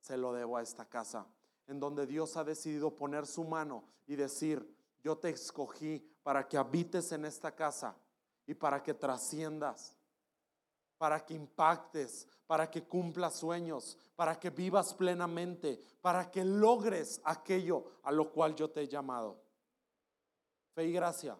se 0.00 0.16
lo 0.16 0.32
debo 0.32 0.56
a 0.56 0.62
esta 0.62 0.86
casa, 0.86 1.26
en 1.68 1.78
donde 1.78 2.06
Dios 2.06 2.36
ha 2.36 2.44
decidido 2.44 2.96
poner 2.96 3.26
su 3.26 3.44
mano 3.44 3.84
y 4.06 4.16
decir, 4.16 4.74
yo 5.04 5.16
te 5.18 5.28
escogí 5.28 6.00
para 6.22 6.48
que 6.48 6.56
habites 6.56 7.12
en 7.12 7.24
esta 7.24 7.54
casa 7.54 7.94
y 8.46 8.54
para 8.54 8.82
que 8.82 8.94
trasciendas, 8.94 9.94
para 10.96 11.24
que 11.24 11.34
impactes, 11.34 12.26
para 12.46 12.70
que 12.70 12.82
cumplas 12.88 13.36
sueños, 13.36 13.98
para 14.16 14.40
que 14.40 14.50
vivas 14.50 14.94
plenamente, 14.94 15.80
para 16.00 16.30
que 16.30 16.44
logres 16.44 17.20
aquello 17.22 17.84
a 18.02 18.10
lo 18.10 18.32
cual 18.32 18.54
yo 18.54 18.70
te 18.70 18.80
he 18.80 18.88
llamado. 18.88 19.38
Fe 20.74 20.86
y 20.86 20.92
gracia 20.92 21.38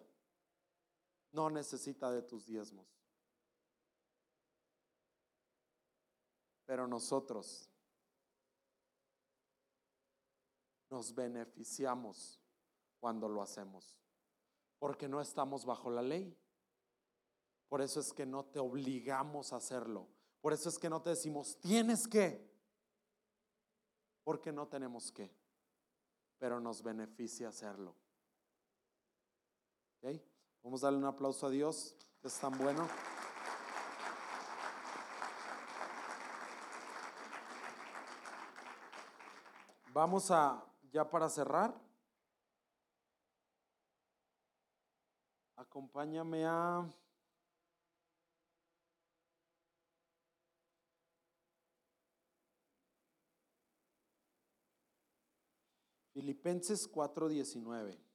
no 1.31 1.49
necesita 1.49 2.11
de 2.11 2.21
tus 2.21 2.45
diezmos. 2.45 2.87
Pero 6.65 6.87
nosotros 6.87 7.68
nos 10.89 11.13
beneficiamos 11.13 12.41
cuando 12.99 13.29
lo 13.29 13.41
hacemos, 13.41 13.97
porque 14.79 15.07
no 15.07 15.21
estamos 15.21 15.65
bajo 15.65 15.89
la 15.89 16.01
ley. 16.01 16.37
Por 17.67 17.81
eso 17.81 17.99
es 17.99 18.13
que 18.13 18.25
no 18.25 18.45
te 18.45 18.59
obligamos 18.59 19.53
a 19.53 19.57
hacerlo. 19.57 20.07
Por 20.41 20.53
eso 20.53 20.69
es 20.69 20.79
que 20.79 20.89
no 20.89 21.01
te 21.01 21.11
decimos, 21.11 21.59
tienes 21.59 22.07
que, 22.07 22.49
porque 24.23 24.51
no 24.51 24.67
tenemos 24.67 25.11
que, 25.11 25.31
pero 26.37 26.59
nos 26.59 26.81
beneficia 26.81 27.49
hacerlo. 27.49 27.95
Vamos 30.63 30.83
a 30.83 30.87
darle 30.87 30.99
un 30.99 31.05
aplauso 31.05 31.47
a 31.47 31.49
Dios, 31.49 31.95
es 32.21 32.37
tan 32.39 32.57
bueno. 32.57 32.87
Vamos 39.93 40.29
a, 40.31 40.63
ya 40.91 41.09
para 41.09 41.29
cerrar, 41.29 41.73
acompáñame 45.55 46.45
a... 46.45 46.87
Filipenses 56.11 56.85
4:19. 56.91 58.08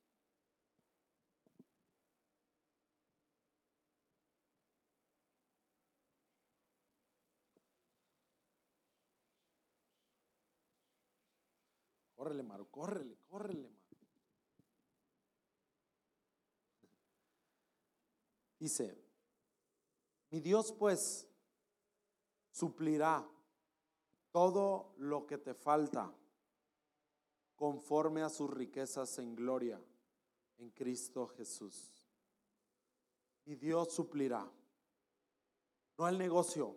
Córrele, 12.25 12.43
Maru, 12.43 12.71
córrele, 12.71 13.19
córrele, 13.29 13.69
Maru. 13.69 13.85
Dice, 18.59 18.99
mi 20.31 20.41
Dios 20.41 20.73
pues 20.73 21.29
suplirá 22.51 23.29
todo 24.33 24.95
lo 24.97 25.27
que 25.27 25.37
te 25.37 25.53
falta 25.53 26.11
conforme 27.57 28.23
a 28.23 28.31
sus 28.31 28.49
riquezas 28.49 29.19
en 29.19 29.37
gloria 29.37 29.79
en 30.57 30.71
Cristo 30.71 31.27
Jesús. 31.27 32.07
Mi 33.45 33.55
Dios 33.55 33.93
suplirá, 33.93 34.51
no 35.99 36.07
al 36.07 36.17
negocio, 36.17 36.75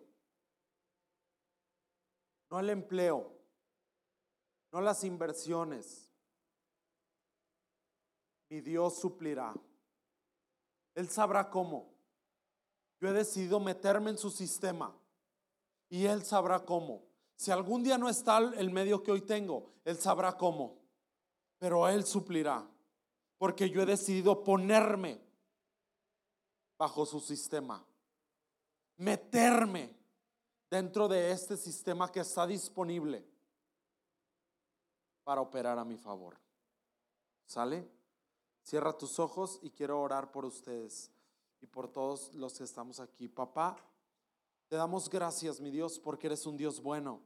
no 2.50 2.58
al 2.58 2.70
empleo, 2.70 3.37
no 4.72 4.82
las 4.82 5.04
inversiones. 5.04 6.10
Mi 8.50 8.62
Dios 8.62 9.00
suplirá. 9.00 9.54
Él 10.96 11.10
sabrá 11.10 11.50
cómo. 11.50 11.94
Yo 13.00 13.10
he 13.10 13.14
decidido 13.14 13.60
meterme 13.60 14.12
en 14.12 14.18
su 14.18 14.32
sistema 14.32 14.96
y 15.90 16.06
Él 16.06 16.24
sabrá 16.24 16.60
cómo. 16.66 17.06
Si 17.36 17.52
algún 17.52 17.84
día 17.84 17.98
no 17.98 18.10
está 18.10 18.38
el 18.40 18.72
medio 18.72 19.04
que 19.04 19.12
hoy 19.12 19.22
tengo, 19.22 19.72
Él 19.86 19.98
sabrá 19.98 20.36
cómo. 20.36 20.80
Pero 21.60 21.88
Él 21.88 22.06
suplirá. 22.06 22.68
Porque 23.38 23.70
yo 23.70 23.84
he 23.84 23.86
decidido 23.86 24.44
ponerme 24.44 25.22
bajo 26.78 27.06
su 27.06 27.20
sistema. 27.20 27.86
Meterme 28.98 29.96
dentro 30.70 31.08
de 31.08 31.32
este 31.32 31.56
sistema 31.56 32.12
que 32.12 32.22
está 32.22 32.48
disponible 32.48 33.24
para 35.28 35.42
operar 35.42 35.78
a 35.78 35.84
mi 35.84 35.98
favor. 35.98 36.38
¿Sale? 37.46 37.86
Cierra 38.64 38.98
tus 38.98 39.20
ojos 39.20 39.60
y 39.62 39.72
quiero 39.72 40.00
orar 40.00 40.32
por 40.32 40.46
ustedes 40.46 41.12
y 41.60 41.68
por 41.68 41.90
todos 41.90 42.34
los 42.34 42.58
que 42.58 42.64
estamos 42.64 43.02
aquí. 43.02 43.28
Papá, 43.28 43.76
te 44.70 44.78
damos 44.78 45.10
gracias, 45.10 45.60
mi 45.60 45.70
Dios, 45.70 46.00
porque 46.00 46.28
eres 46.28 46.46
un 46.46 46.56
Dios 46.56 46.82
bueno. 46.82 47.20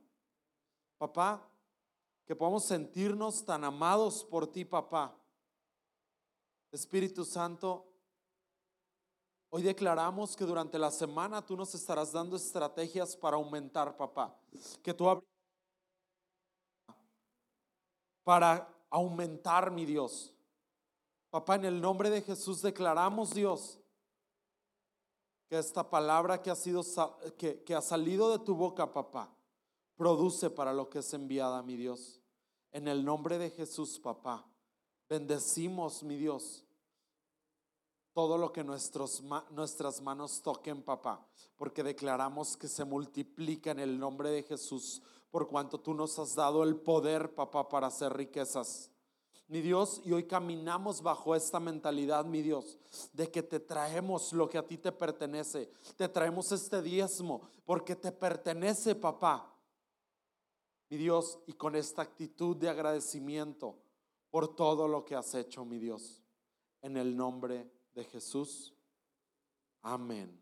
Papá, 0.97 1.47
que 2.25 2.35
podamos 2.35 2.63
sentirnos 2.63 3.45
tan 3.45 3.63
amados 3.63 4.23
por 4.23 4.51
ti, 4.51 4.65
papá. 4.65 5.15
Espíritu 6.71 7.23
Santo, 7.23 7.85
hoy 9.51 9.61
declaramos 9.61 10.35
que 10.35 10.45
durante 10.45 10.79
la 10.79 10.89
semana 10.89 11.45
tú 11.45 11.55
nos 11.55 11.75
estarás 11.75 12.11
dando 12.11 12.35
estrategias 12.35 13.15
para 13.15 13.37
aumentar, 13.37 13.95
papá. 13.95 14.35
Que 14.81 14.91
tú 14.91 15.07
para 18.31 18.65
aumentar, 18.89 19.71
mi 19.71 19.85
Dios. 19.85 20.33
Papá, 21.29 21.55
en 21.55 21.65
el 21.65 21.81
nombre 21.81 22.09
de 22.09 22.21
Jesús 22.21 22.61
declaramos, 22.61 23.33
Dios, 23.33 23.77
que 25.49 25.57
esta 25.57 25.89
palabra 25.89 26.41
que 26.41 26.49
ha, 26.49 26.55
sido, 26.55 26.81
que, 27.37 27.61
que 27.65 27.75
ha 27.75 27.81
salido 27.81 28.31
de 28.31 28.39
tu 28.39 28.55
boca, 28.55 28.93
papá, 28.93 29.29
produce 29.97 30.49
para 30.49 30.71
lo 30.71 30.89
que 30.89 30.99
es 30.99 31.13
enviada, 31.13 31.61
mi 31.61 31.75
Dios. 31.75 32.21
En 32.71 32.87
el 32.87 33.03
nombre 33.03 33.37
de 33.37 33.49
Jesús, 33.49 33.99
papá, 33.99 34.45
bendecimos, 35.09 36.01
mi 36.01 36.15
Dios, 36.15 36.63
todo 38.13 38.37
lo 38.37 38.53
que 38.53 38.63
nuestras 38.63 40.01
manos 40.01 40.41
toquen, 40.41 40.83
papá, 40.83 41.27
porque 41.57 41.83
declaramos 41.83 42.55
que 42.55 42.69
se 42.69 42.85
multiplica 42.85 43.71
en 43.71 43.79
el 43.79 43.99
nombre 43.99 44.29
de 44.29 44.43
Jesús, 44.43 45.01
por 45.31 45.47
cuanto 45.47 45.79
tú 45.79 45.93
nos 45.93 46.19
has 46.19 46.35
dado 46.35 46.63
el 46.63 46.75
poder, 46.75 47.33
papá, 47.33 47.67
para 47.67 47.87
hacer 47.87 48.13
riquezas. 48.13 48.91
Mi 49.47 49.61
Dios, 49.61 50.01
y 50.05 50.13
hoy 50.13 50.25
caminamos 50.25 51.01
bajo 51.01 51.35
esta 51.35 51.59
mentalidad, 51.59 52.23
mi 52.25 52.41
Dios, 52.41 52.77
de 53.11 53.29
que 53.29 53.43
te 53.43 53.59
traemos 53.59 54.31
lo 54.31 54.47
que 54.47 54.57
a 54.57 54.65
ti 54.65 54.77
te 54.77 54.91
pertenece. 54.91 55.69
Te 55.97 56.07
traemos 56.07 56.51
este 56.51 56.81
diezmo 56.81 57.41
porque 57.65 57.95
te 57.95 58.11
pertenece, 58.11 58.95
papá. 58.95 59.53
Mi 60.89 60.97
Dios, 60.97 61.39
y 61.47 61.53
con 61.53 61.75
esta 61.75 62.01
actitud 62.01 62.55
de 62.55 62.69
agradecimiento 62.69 63.75
por 64.29 64.55
todo 64.55 64.87
lo 64.87 65.03
que 65.03 65.15
has 65.15 65.33
hecho, 65.35 65.65
mi 65.65 65.79
Dios. 65.79 66.21
En 66.81 66.97
el 66.97 67.15
nombre 67.15 67.69
de 67.93 68.05
Jesús. 68.05 68.73
Amén. 69.81 70.40